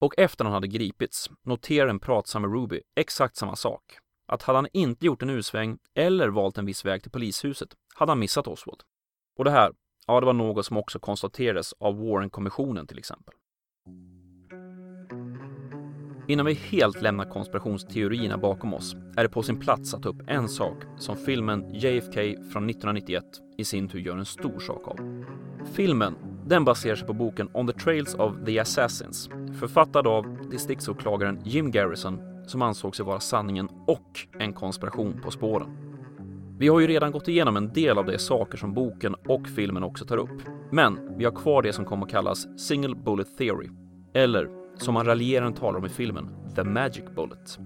Och 0.01 0.13
efter 0.17 0.45
han 0.45 0.53
hade 0.53 0.67
gripits 0.67 1.29
noterar 1.45 1.87
den 1.87 1.99
pratsamme 1.99 2.47
Ruby 2.47 2.81
exakt 2.95 3.35
samma 3.35 3.55
sak. 3.55 3.83
Att 4.27 4.43
hade 4.43 4.57
han 4.57 4.67
inte 4.73 5.05
gjort 5.05 5.21
en 5.21 5.29
U-sväng 5.29 5.77
eller 5.95 6.27
valt 6.27 6.57
en 6.57 6.65
viss 6.65 6.85
väg 6.85 7.01
till 7.01 7.11
polishuset 7.11 7.69
hade 7.95 8.11
han 8.11 8.19
missat 8.19 8.47
Oswald. 8.47 8.81
Och 9.37 9.45
det 9.45 9.51
här, 9.51 9.71
ja 10.07 10.19
det 10.19 10.25
var 10.25 10.33
något 10.33 10.65
som 10.65 10.77
också 10.77 10.99
konstaterades 10.99 11.73
av 11.73 11.95
Warren-kommissionen 11.97 12.87
till 12.87 12.99
exempel. 12.99 13.33
Innan 16.29 16.45
vi 16.45 16.53
helt 16.53 17.01
lämnar 17.01 17.25
konspirationsteorierna 17.25 18.37
bakom 18.37 18.73
oss 18.73 18.95
är 19.15 19.23
det 19.23 19.29
på 19.29 19.43
sin 19.43 19.59
plats 19.59 19.93
att 19.93 20.03
ta 20.03 20.09
upp 20.09 20.21
en 20.27 20.49
sak 20.49 20.77
som 20.97 21.17
filmen 21.17 21.73
JFK 21.73 22.13
från 22.51 22.69
1991 22.69 23.23
i 23.57 23.65
sin 23.65 23.89
tur 23.89 23.99
gör 23.99 24.17
en 24.17 24.25
stor 24.25 24.59
sak 24.59 24.87
av. 24.87 25.25
Filmen 25.73 26.15
den 26.45 26.65
baserar 26.65 26.95
sig 26.95 27.07
på 27.07 27.13
boken 27.13 27.49
On 27.53 27.67
the 27.67 27.73
Trails 27.73 28.15
of 28.15 28.33
the 28.45 28.59
Assassins 28.59 29.29
författad 29.59 30.07
av 30.07 30.49
distriktsåklagaren 30.51 31.39
Jim 31.43 31.71
Garrison 31.71 32.19
som 32.47 32.61
ansåg 32.61 32.95
sig 32.95 33.05
vara 33.05 33.19
sanningen 33.19 33.69
och 33.87 34.19
en 34.39 34.53
konspiration 34.53 35.21
på 35.23 35.31
spåren. 35.31 35.67
Vi 36.59 36.67
har 36.67 36.79
ju 36.79 36.87
redan 36.87 37.11
gått 37.11 37.27
igenom 37.27 37.57
en 37.57 37.73
del 37.73 37.97
av 37.97 38.05
de 38.05 38.17
saker 38.17 38.57
som 38.57 38.73
boken 38.73 39.15
och 39.27 39.47
filmen 39.47 39.83
också 39.83 40.05
tar 40.05 40.17
upp. 40.17 40.41
Men 40.71 41.17
vi 41.17 41.25
har 41.25 41.31
kvar 41.31 41.61
det 41.61 41.73
som 41.73 41.85
kommer 41.85 42.05
att 42.05 42.11
kallas 42.11 42.59
Single 42.67 42.95
Bullet 42.95 43.37
Theory, 43.37 43.69
eller 44.13 44.56
som 44.81 44.95
han 44.95 45.05
raljerande 45.05 45.59
talar 45.59 45.79
om 45.79 45.85
i 45.85 45.89
filmen, 45.89 46.29
The 46.55 46.63
Magic 46.63 47.05
Bullet. 47.15 47.59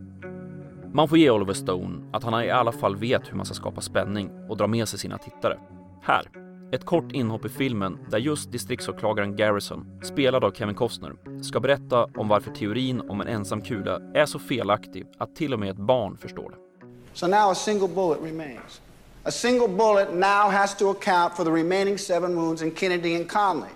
Man 0.93 1.08
får 1.08 1.17
ge 1.17 1.30
Oliver 1.30 1.54
Stone 1.54 2.10
att 2.13 2.24
han 2.24 2.43
i 2.43 2.50
alla 2.50 2.71
fall 2.71 2.95
vet 2.95 3.32
hur 3.32 3.36
man 3.36 3.45
ska 3.45 3.56
skapa 3.56 3.82
spänning 3.82 4.30
och 4.50 4.58
dra 4.58 4.67
med 4.67 4.88
sig 4.88 5.00
sina 5.00 5.17
tittare. 5.17 5.58
Här, 6.02 6.30
ett 6.71 6.86
kort 6.86 7.12
inhopp 7.12 7.45
i 7.45 7.50
filmen 7.50 7.97
där 8.10 8.17
just 8.17 8.52
distriktsåklagaren 8.52 9.36
Garrison, 9.36 10.00
spelad 10.04 10.43
av 10.43 10.52
Kevin 10.52 10.76
Costner, 10.76 11.13
ska 11.43 11.60
berätta 11.60 12.06
om 12.15 12.28
varför 12.28 12.52
teorin 12.52 13.02
om 13.10 13.21
en 13.21 13.28
ensam 13.28 13.62
kula 13.62 14.00
är 14.13 14.26
så 14.26 14.39
felaktig 14.39 15.06
att 15.17 15.36
till 15.36 15.54
och 15.54 15.60
med 15.60 15.69
ett 15.69 15.78
barn 15.78 16.17
förstår 16.17 16.50
det. 16.50 16.88
So 17.13 17.28
now 17.28 17.52
a 17.52 17.56
single 17.56 17.88
bullet 17.88 18.21
remains. 18.24 18.82
A 19.24 19.32
single 19.32 19.67
bullet 19.67 20.13
now 20.13 20.52
has 20.52 20.78
to 20.78 20.91
account 20.91 21.34
for 21.34 21.43
the 21.43 21.52
remaining 21.52 21.97
seven 21.97 22.36
wounds 22.36 22.62
in 22.62 22.76
Kennedy 22.76 23.15
and 23.15 23.30
Conley. 23.30 23.69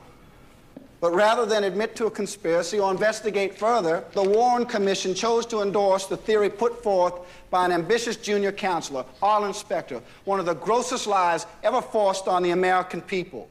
But 1.01 1.13
rather 1.13 1.45
than 1.45 1.63
admit 1.63 1.95
to 1.95 2.05
a 2.05 2.11
conspiracy 2.11 2.79
or 2.79 2.91
investigate 2.91 3.57
further, 3.57 4.03
the 4.13 4.23
Warren 4.23 4.65
Commission 4.65 5.13
chose 5.13 5.45
to 5.47 5.61
endorse 5.61 6.07
the 6.07 6.17
theory 6.17 6.49
put 6.49 6.83
forth 6.83 7.13
by 7.49 7.65
an 7.65 7.71
ambitious 7.71 8.17
junior 8.17 8.51
counselor, 8.51 9.05
Arlen 9.21 9.53
Specter, 9.53 10.01
one 10.25 10.39
of 10.39 10.45
the 10.45 10.65
grossest 10.65 11.07
lies 11.07 11.47
ever 11.63 11.81
forced 11.81 12.27
on 12.27 12.43
the 12.43 12.51
American 12.51 13.01
people. 13.01 13.47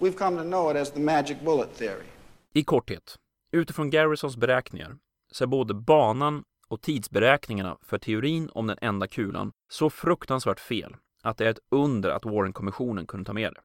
We've 0.00 0.16
come 0.16 0.36
to 0.36 0.44
know 0.44 0.70
it 0.70 0.76
as 0.76 0.90
the 0.90 1.00
magic 1.00 1.44
bullet 1.44 1.74
theory. 1.74 2.06
I 2.54 2.64
korthet, 2.64 3.16
utifrån 3.52 3.90
Garrisons 3.90 4.36
beräkningar 4.36 4.96
så 5.32 5.44
är 5.44 5.48
både 5.48 5.74
banan 5.74 6.44
och 6.68 6.82
tidsberäkningarna 6.82 7.76
för 7.82 7.98
teorin 7.98 8.50
om 8.52 8.66
den 8.66 8.78
enda 8.80 9.06
kulan 9.06 9.52
så 9.68 9.90
fruktansvärt 9.90 10.60
fel 10.60 10.96
att 11.22 11.38
det 11.38 11.46
är 11.46 11.50
ett 11.50 11.58
under 11.70 12.10
att 12.10 12.24
Warren-kommissionen 12.24 13.06
kunde 13.06 13.26
ta 13.26 13.32
med 13.32 13.52
det. 13.52 13.60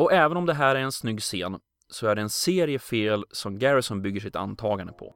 Och 0.00 0.12
även 0.12 0.36
om 0.36 0.46
det 0.46 0.54
här 0.54 0.74
är 0.74 0.80
en 0.80 0.92
snygg 0.92 1.20
scen 1.20 1.58
så 1.88 2.06
är 2.06 2.14
det 2.14 2.22
en 2.22 2.30
serie 2.30 2.78
fel 2.78 3.24
som 3.30 3.58
Garrison 3.58 4.02
bygger 4.02 4.20
sitt 4.20 4.36
antagande 4.36 4.92
på. 4.92 5.14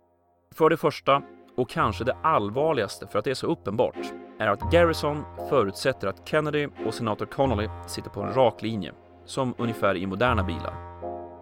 För 0.55 0.71
det 0.71 0.77
första, 0.77 1.23
och 1.57 1.71
kanske 1.71 2.05
det 2.05 2.17
allvarligaste 2.23 3.07
för 3.07 3.19
att 3.19 3.25
det 3.25 3.31
är 3.31 3.35
så 3.35 3.47
uppenbart, 3.47 3.97
är 4.39 4.47
att 4.47 4.73
Garrison 4.73 5.25
förutsätter 5.49 6.09
att 6.09 6.29
Kennedy 6.29 6.69
och 6.87 6.95
senator 6.95 7.27
Connolly 7.27 7.69
sitter 7.87 8.11
på 8.11 8.23
en 8.23 8.35
rak 8.35 8.63
linje, 8.63 8.93
som 9.25 9.55
ungefär 9.59 9.97
i 9.97 10.07
moderna 10.07 10.45
bilar. 10.45 10.75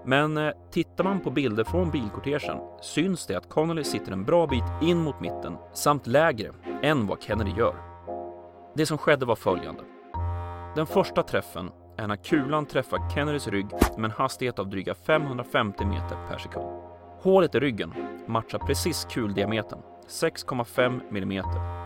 Men 0.06 0.36
eh, 0.36 0.52
tittar 0.70 1.04
man 1.04 1.20
på 1.20 1.30
bilder 1.30 1.64
från 1.64 1.90
bilkortegen 1.90 2.58
syns 2.82 3.26
det 3.26 3.36
att 3.36 3.48
Connolly 3.48 3.84
sitter 3.84 4.12
en 4.12 4.24
bra 4.24 4.46
bit 4.46 4.64
in 4.82 4.98
mot 4.98 5.20
mitten 5.20 5.56
samt 5.74 6.06
lägre 6.06 6.52
än 6.82 7.06
vad 7.06 7.22
Kennedy 7.22 7.50
gör. 7.58 7.74
Det 8.76 8.86
som 8.86 8.98
skedde 8.98 9.26
var 9.26 9.36
följande. 9.36 9.82
Den 10.76 10.86
första 10.86 11.22
träffen 11.22 11.70
är 11.96 12.06
när 12.06 12.16
kulan 12.16 12.66
träffar 12.66 13.10
Kennedys 13.14 13.48
rygg 13.48 13.66
med 13.96 14.04
en 14.04 14.10
hastighet 14.10 14.58
av 14.58 14.68
dryga 14.68 14.94
550 14.94 15.84
meter 15.84 16.16
per 16.28 16.38
sekund. 16.38 16.66
Hålet 17.20 17.54
i 17.54 17.60
ryggen 17.60 17.94
matchar 18.26 18.58
precis 18.58 19.06
kuldiametern, 19.10 19.78
6,5 20.08 21.00
millimeter. 21.10 21.82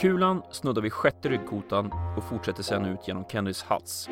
Kulan 0.00 0.42
snuddar 0.50 0.82
vid 0.82 0.92
sjätte 0.92 1.28
ryggkotan 1.28 1.92
och 2.16 2.24
fortsätter 2.24 2.62
sedan 2.62 2.84
ut 2.84 3.08
genom 3.08 3.24
Kennedys 3.24 3.62
hals. 3.62 4.08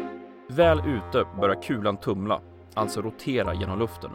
Väl 0.48 0.78
ute 0.78 1.24
börjar 1.40 1.62
kulan 1.62 1.96
tumla, 1.96 2.40
alltså 2.74 3.02
rotera 3.02 3.54
genom 3.54 3.78
luften. 3.78 4.10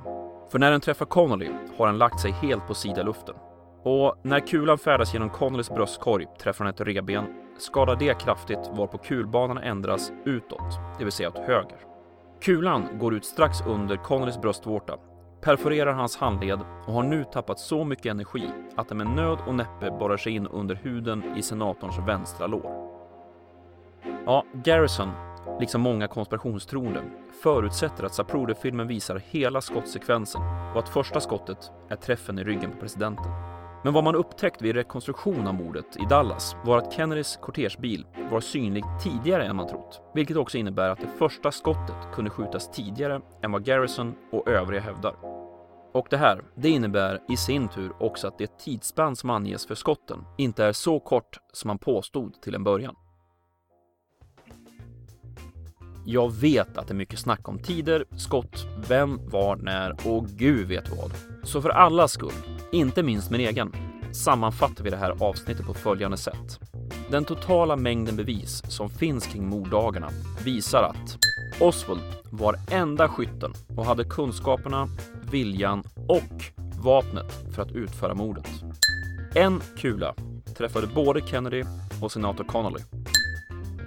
För 0.52 0.60
när 0.60 0.72
den 0.72 0.82
träffar 0.82 1.06
Connolly 1.06 1.50
har 1.78 1.88
den 1.88 1.98
lagt 1.98 2.20
sig 2.20 2.32
helt 2.32 2.68
på 2.68 2.74
sidaluften. 2.74 3.36
Och 3.84 4.16
när 4.24 4.40
kulan 4.40 4.78
färdas 4.78 5.14
genom 5.14 5.30
Connollys 5.30 5.70
bröstkorg 5.70 6.26
träffar 6.40 6.66
den 6.66 6.74
ett 6.74 6.82
reben, 6.82 7.26
skadar 7.58 7.96
det 7.96 8.22
kraftigt 8.22 8.72
varpå 8.74 8.98
kulbanan 8.98 9.58
ändras 9.58 10.12
utåt, 10.26 10.80
det 10.98 11.04
vill 11.04 11.14
säga 11.14 11.30
åt 11.30 11.38
höger. 11.38 11.78
Kulan 12.42 12.88
går 13.00 13.14
ut 13.14 13.26
strax 13.26 13.62
under 13.68 13.96
Connollys 13.96 14.42
bröstvårta, 14.42 14.98
perforerar 15.42 15.94
hans 15.94 16.18
handled 16.18 16.60
och 16.88 16.94
har 16.94 17.04
nu 17.04 17.24
tappat 17.24 17.60
så 17.60 17.84
mycket 17.84 18.06
energi 18.06 18.50
att 18.76 18.90
den 18.90 18.98
med 18.98 19.08
nöd 19.08 19.38
och 19.48 19.56
näppe 19.56 19.92
borrar 19.92 20.18
sig 20.18 20.34
in 20.34 20.48
under 20.48 20.76
huden 20.76 21.24
i 21.38 21.42
senatorns 21.42 22.00
vänstra 22.08 22.48
lår. 22.48 22.92
Ja, 24.26 24.44
Garrison, 24.54 25.12
liksom 25.60 25.82
många 25.82 26.08
konspirationstroende, 26.08 27.02
förutsätter 27.44 28.04
att 28.04 28.14
Zapruder-filmen 28.14 28.88
visar 28.88 29.22
hela 29.30 29.62
skottsekvensen 29.62 30.42
och 30.74 30.80
att 30.80 30.90
första 30.90 31.20
skottet 31.20 31.72
är 31.90 31.96
träffen 31.96 32.40
i 32.40 32.44
ryggen 32.44 32.72
på 32.72 32.78
presidenten. 32.78 33.32
Men 33.84 33.94
vad 33.94 34.04
man 34.04 34.16
upptäckt 34.16 34.62
vid 34.62 34.76
rekonstruktion 34.76 35.48
av 35.48 35.54
mordet 35.54 35.98
i 36.00 36.06
Dallas 36.10 36.56
var 36.66 36.78
att 36.78 36.94
Kennedys 36.94 37.40
kortegebil 37.42 38.06
var 38.32 38.40
synlig 38.42 38.84
tidigare 39.04 39.46
än 39.46 39.56
man 39.56 39.68
trott, 39.68 40.02
vilket 40.14 40.38
också 40.38 40.58
innebär 40.58 40.90
att 40.90 41.00
det 41.00 41.08
första 41.20 41.52
skottet 41.52 41.96
kunde 42.14 42.32
skjutas 42.32 42.72
tidigare 42.72 43.22
än 43.42 43.52
vad 43.52 43.66
Garrison 43.66 44.16
och 44.32 44.48
övriga 44.48 44.82
hävdar. 44.82 45.16
Och 45.94 46.08
det 46.10 46.18
här, 46.18 46.42
det 46.56 46.70
innebär 46.70 47.20
i 47.30 47.38
sin 47.38 47.68
tur 47.68 47.92
också 48.00 48.28
att 48.28 48.38
det 48.38 48.58
tidsspann 48.58 49.16
som 49.16 49.30
anges 49.30 49.66
för 49.66 49.76
skotten 49.76 50.20
inte 50.38 50.66
är 50.66 50.74
så 50.74 51.00
kort 51.00 51.40
som 51.54 51.68
man 51.68 51.78
påstod 51.78 52.42
till 52.42 52.56
en 52.56 52.64
början. 52.64 52.96
Jag 56.06 56.32
vet 56.34 56.78
att 56.78 56.88
det 56.88 56.94
är 56.94 56.96
mycket 56.96 57.20
snack 57.20 57.50
om 57.50 57.60
tider, 57.60 58.06
skott, 58.18 58.66
vem, 58.88 59.30
var, 59.30 59.56
när 59.56 60.08
och 60.08 60.28
gud 60.28 60.68
vet 60.68 60.90
vad. 60.90 61.31
Så 61.44 61.62
för 61.62 61.70
alla 61.70 62.08
skull, 62.08 62.34
inte 62.72 63.04
minst 63.04 63.32
min 63.32 63.42
egen, 63.42 63.74
sammanfattar 64.12 64.84
vi 64.84 64.90
det 64.90 64.98
här 64.98 65.16
avsnittet 65.20 65.66
på 65.66 65.74
följande 65.74 66.18
sätt. 66.18 66.60
Den 67.10 67.26
totala 67.26 67.76
mängden 67.76 68.16
bevis 68.16 68.64
som 68.68 68.90
finns 68.90 69.26
kring 69.28 69.50
morddagarna 69.50 70.10
visar 70.46 70.84
att 70.84 71.18
Oswald 71.62 72.02
var 72.30 72.56
enda 72.72 73.10
skytten 73.10 73.54
och 73.78 73.86
hade 73.86 74.04
kunskaperna, 74.04 74.88
viljan 75.32 75.84
och 76.08 76.44
vapnet 76.84 77.54
för 77.56 77.62
att 77.62 77.72
utföra 77.72 78.14
mordet. 78.14 78.48
En 79.36 79.62
kula 79.78 80.16
träffade 80.58 80.88
både 80.88 81.22
Kennedy 81.22 81.64
och 82.02 82.12
senator 82.12 82.44
Connolly. 82.44 82.84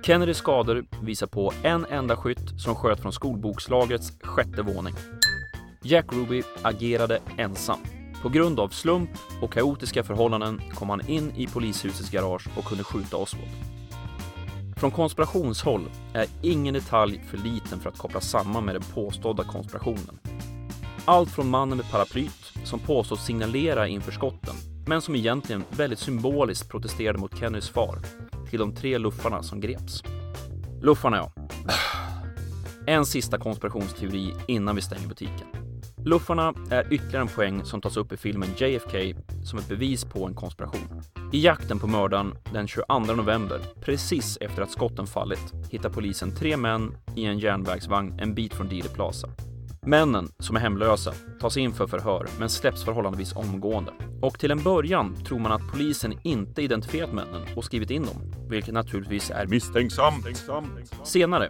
Kennedys 0.03 0.37
skador 0.37 0.85
visar 1.03 1.27
på 1.27 1.53
en 1.62 1.87
enda 1.90 2.17
skytt 2.17 2.61
som 2.61 2.75
sköt 2.75 3.01
från 3.01 3.12
skolbokslagrets 3.12 4.12
sjätte 4.23 4.62
våning. 4.62 4.95
Jack 5.87 6.12
Ruby 6.12 6.42
agerade 6.62 7.20
ensam. 7.37 7.79
På 8.23 8.29
grund 8.29 8.61
av 8.61 8.68
slump 8.68 9.11
och 9.40 9.53
kaotiska 9.53 10.05
förhållanden 10.05 10.61
kom 10.75 10.90
han 10.90 11.09
in 11.09 11.33
i 11.37 11.47
polishusets 11.47 12.11
garage 12.11 12.49
och 12.59 12.64
kunde 12.64 12.85
skjuta 12.85 13.16
Oswald. 13.16 13.51
Från 14.77 14.90
konspirationshåll 14.90 15.85
är 16.14 16.27
ingen 16.42 16.75
detalj 16.75 17.25
för 17.31 17.38
liten 17.38 17.81
för 17.81 17.88
att 17.90 17.99
koppla 17.99 18.20
samman 18.20 18.64
med 18.64 18.75
den 18.75 18.83
påstådda 18.94 19.44
konspirationen. 19.44 20.18
Allt 21.05 21.31
från 21.31 21.51
mannen 21.51 21.79
med 21.79 21.90
paraplyt 21.90 22.53
som 22.64 22.79
påstås 22.79 23.25
signalera 23.25 23.88
inför 23.88 24.12
skotten, 24.12 24.55
men 24.87 25.03
som 25.03 25.16
egentligen 25.16 25.64
väldigt 25.70 25.99
symboliskt 25.99 26.70
protesterade 26.70 27.18
mot 27.18 27.38
Kennys 27.38 27.68
far, 27.68 27.99
till 28.51 28.59
de 28.59 28.75
tre 28.75 28.99
luffarna 28.99 29.42
som 29.42 29.61
greps. 29.61 30.03
Luffarna 30.83 31.16
ja. 31.16 31.33
En 32.87 33.07
sista 33.07 33.38
konspirationsteori 33.38 34.35
innan 34.49 34.77
vi 34.77 34.83
stänger 34.83 35.09
butiken. 35.09 35.54
Luffarna 36.07 36.55
är 36.71 36.93
ytterligare 36.93 37.23
en 37.23 37.29
poäng 37.29 37.64
som 37.64 37.81
tas 37.81 37.97
upp 37.97 38.12
i 38.12 38.17
filmen 38.17 38.49
JFK 38.57 39.14
som 39.45 39.59
ett 39.59 39.69
bevis 39.69 40.05
på 40.05 40.27
en 40.27 40.35
konspiration. 40.35 41.03
I 41.33 41.45
jakten 41.45 41.79
på 41.79 41.87
mördaren 41.87 42.35
den 42.53 42.69
22 42.69 42.99
november, 42.99 43.61
precis 43.81 44.38
efter 44.40 44.62
att 44.62 44.71
skotten 44.71 45.07
fallit, 45.07 45.53
hittar 45.71 45.90
polisen 45.90 46.37
tre 46.37 46.57
män 46.57 46.97
i 47.17 47.25
en 47.25 47.38
järnvägsvagn 47.38 48.21
en 48.21 48.35
bit 48.35 48.55
från 48.55 48.69
Dealey 48.69 48.88
Plaza. 48.95 49.29
Männen, 49.87 50.29
som 50.38 50.57
är 50.57 50.61
hemlösa, 50.61 51.12
tas 51.40 51.57
in 51.57 51.73
för 51.73 51.87
förhör 51.87 52.27
men 52.38 52.51
släpps 52.51 52.85
förhållandevis 52.85 53.37
omgående. 53.37 53.93
Och 54.23 54.38
till 54.38 54.51
en 54.51 54.62
början 54.62 55.25
tror 55.25 55.38
man 55.38 55.53
att 55.53 55.73
polisen 55.73 56.19
inte 56.23 56.62
identifierat 56.62 57.12
männen 57.12 57.43
och 57.57 57.64
skrivit 57.64 57.90
in 57.90 58.03
dem, 58.03 58.49
vilket 58.49 58.75
naturligtvis 58.75 59.31
är 59.31 59.47
misstänksamt. 59.47 60.27
Senare, 61.05 61.49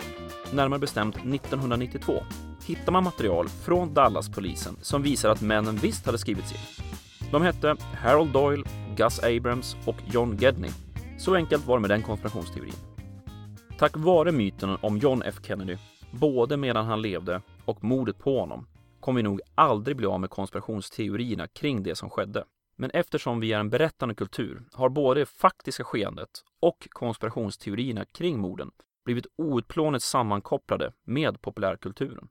närmare 0.52 0.80
bestämt 0.80 1.16
1992, 1.16 2.22
hittar 2.66 2.92
man 2.92 3.04
material 3.04 3.48
från 3.48 3.94
Dallas-polisen 3.94 4.76
som 4.80 5.02
visar 5.02 5.30
att 5.30 5.40
männen 5.40 5.76
visst 5.76 6.06
hade 6.06 6.18
skrivits 6.18 6.52
in. 6.52 6.84
De 7.30 7.42
hette 7.42 7.76
Harold 8.02 8.32
Doyle, 8.32 8.64
Gus 8.96 9.22
Abrams 9.22 9.76
och 9.86 9.96
John 10.12 10.36
Gedney. 10.36 10.70
Så 11.18 11.34
enkelt 11.34 11.66
var 11.66 11.76
det 11.76 11.80
med 11.80 11.90
den 11.90 12.02
konspirationsteorin. 12.02 12.74
Tack 13.78 13.96
vare 13.96 14.32
myten 14.32 14.76
om 14.80 14.98
John 14.98 15.22
F 15.22 15.34
Kennedy, 15.42 15.76
både 16.10 16.56
medan 16.56 16.86
han 16.86 17.02
levde 17.02 17.42
och 17.64 17.84
mordet 17.84 18.18
på 18.18 18.40
honom, 18.40 18.66
kommer 19.00 19.16
vi 19.18 19.22
nog 19.22 19.40
aldrig 19.54 19.96
bli 19.96 20.06
av 20.06 20.20
med 20.20 20.30
konspirationsteorierna 20.30 21.46
kring 21.48 21.82
det 21.82 21.94
som 21.94 22.10
skedde. 22.10 22.44
Men 22.76 22.90
eftersom 22.90 23.40
vi 23.40 23.52
är 23.52 23.58
en 23.58 23.70
berättande 23.70 24.14
kultur 24.14 24.62
har 24.72 24.88
både 24.88 25.20
det 25.20 25.26
faktiska 25.26 25.84
skeendet 25.84 26.30
och 26.60 26.88
konspirationsteorierna 26.90 28.04
kring 28.04 28.38
morden 28.38 28.70
blivit 29.04 29.26
outplånligt 29.38 30.04
sammankopplade 30.04 30.92
med 31.04 31.40
populärkulturen. 31.40 32.28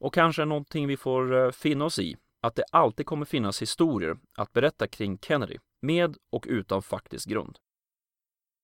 Och 0.00 0.14
kanske 0.14 0.44
någonting 0.44 0.86
vi 0.86 0.96
får 0.96 1.44
eh, 1.44 1.50
finna 1.50 1.84
oss 1.84 1.98
i, 1.98 2.16
att 2.42 2.54
det 2.54 2.64
alltid 2.72 3.06
kommer 3.06 3.24
finnas 3.24 3.62
historier 3.62 4.16
att 4.38 4.52
berätta 4.52 4.86
kring 4.86 5.18
Kennedy, 5.18 5.56
med 5.82 6.16
och 6.32 6.46
utan 6.48 6.82
faktisk 6.82 7.28
grund. 7.28 7.58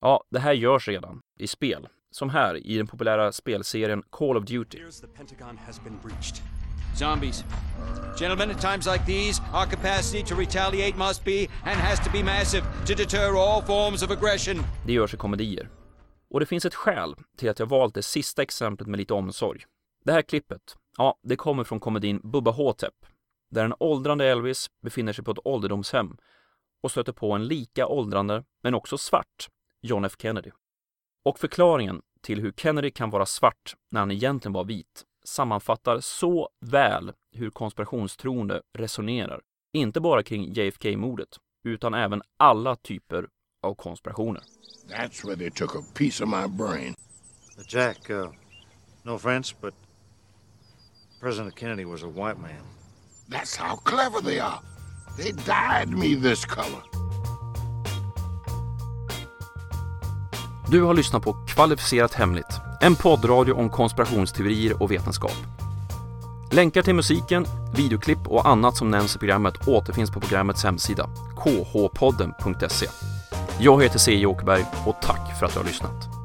Ja, 0.01 0.25
det 0.31 0.39
här 0.39 0.53
görs 0.53 0.89
redan 0.89 1.21
i 1.39 1.47
spel, 1.47 1.89
som 2.11 2.31
här 2.31 2.67
i 2.67 2.77
den 2.77 2.87
populära 2.87 3.33
spelserien 3.33 4.03
Call 4.11 4.37
of 4.37 4.45
Duty. 4.45 4.79
Zombies. 6.99 7.45
Gentlemen, 8.19 8.51
at 8.51 8.61
times 8.61 8.87
like 8.87 9.05
these, 9.07 9.43
our 9.55 9.67
capacity 9.67 10.23
to 10.23 10.35
retaliate 10.35 10.99
must 10.99 11.25
be 11.25 11.47
and 11.65 11.81
has 11.81 12.05
to 12.05 12.11
be 12.13 12.23
massive 12.23 12.63
to 12.87 12.95
deter 12.95 13.37
all 13.37 13.63
forms 13.63 14.03
of 14.03 14.11
aggression. 14.11 14.65
Det 14.87 14.93
görs 14.93 15.15
i 15.15 15.17
komedier. 15.17 15.69
Och 16.31 16.41
det 16.41 16.47
finns 16.47 16.65
ett 16.65 16.75
skäl 16.75 17.15
till 17.39 17.51
att 17.51 17.59
jag 17.59 17.67
valt 17.67 17.95
det 17.95 18.03
sista 18.03 18.43
exemplet 18.43 18.89
med 18.89 18.99
lite 18.99 19.15
omsorg. 19.15 19.61
Det 20.05 20.13
här 20.13 20.23
klippet, 20.23 20.77
ja, 20.99 21.19
det 21.23 21.37
kommer 21.37 21.65
från 21.65 21.81
komedin 21.81 22.21
Bubba 22.25 22.51
Hotep, 22.51 22.95
där 23.51 23.65
en 23.65 23.75
åldrande 23.79 24.25
Elvis 24.25 24.71
befinner 24.83 25.13
sig 25.13 25.25
på 25.25 25.31
ett 25.31 25.47
ålderdomshem 25.47 26.17
och 26.83 26.91
stöter 26.91 27.13
på 27.13 27.33
en 27.33 27.47
lika 27.47 27.87
åldrande, 27.87 28.45
men 28.63 28.75
också 28.75 28.99
svart, 28.99 29.49
John 29.83 30.05
F 30.05 30.13
Kennedy. 30.19 30.51
Och 31.25 31.39
förklaringen 31.39 32.03
till 32.23 32.41
hur 32.41 32.53
Kennedy 32.53 32.91
kan 32.91 33.11
vara 33.11 33.27
svart 33.27 33.75
när 33.91 34.01
han 34.01 34.11
egentligen 34.11 34.53
var 34.53 34.65
vit 34.65 35.05
sammanfattar 35.25 36.01
så 36.01 36.49
väl 36.61 37.13
hur 37.33 37.51
konspirationstroende 37.51 38.63
resonerar. 38.79 39.41
Inte 39.73 40.01
bara 40.01 40.23
kring 40.23 40.53
JFK-mordet, 40.53 41.29
utan 41.65 41.95
även 41.95 42.23
alla 42.37 42.77
typer 42.77 43.29
av 43.63 43.75
konspirationer. 43.75 44.43
That's 44.89 45.27
where 45.27 45.37
they 45.37 45.51
took 45.51 45.77
a 45.77 45.83
piece 45.95 46.25
of 46.25 46.31
my 46.31 46.57
brain. 46.57 46.95
Jack, 47.69 48.11
uh, 48.11 48.31
no 49.03 49.15
offense, 49.15 49.55
but 49.61 49.75
President 51.21 51.59
Kennedy 51.59 51.85
was 51.85 52.03
a 52.03 52.07
white 52.07 52.39
man. 52.39 52.63
That's 53.29 53.57
how 53.57 53.77
clever 53.77 54.21
they 54.21 54.39
are. 54.39 54.61
They 55.17 55.33
dyed 55.33 55.89
me 55.89 56.31
this 56.31 56.45
color. 56.45 56.83
Du 60.71 60.83
har 60.83 60.95
lyssnat 60.95 61.23
på 61.23 61.33
Kvalificerat 61.33 62.15
Hemligt, 62.15 62.61
en 62.81 62.97
poddradio 62.97 63.53
om 63.53 63.71
konspirationsteorier 63.71 64.83
och 64.83 64.91
vetenskap. 64.91 65.37
Länkar 66.53 66.83
till 66.83 66.95
musiken, 66.95 67.47
videoklipp 67.77 68.27
och 68.27 68.49
annat 68.49 68.77
som 68.77 68.91
nämns 68.91 69.17
i 69.17 69.19
programmet 69.19 69.69
återfinns 69.69 70.11
på 70.11 70.21
programmets 70.21 70.65
hemsida, 70.65 71.09
khpodden.se. 71.37 72.87
Jag 73.61 73.83
heter 73.83 73.99
C. 73.99 74.27
Åkerberg 74.27 74.65
och 74.87 74.97
tack 75.03 75.39
för 75.39 75.47
att 75.47 75.53
du 75.53 75.59
har 75.59 75.67
lyssnat. 75.67 76.16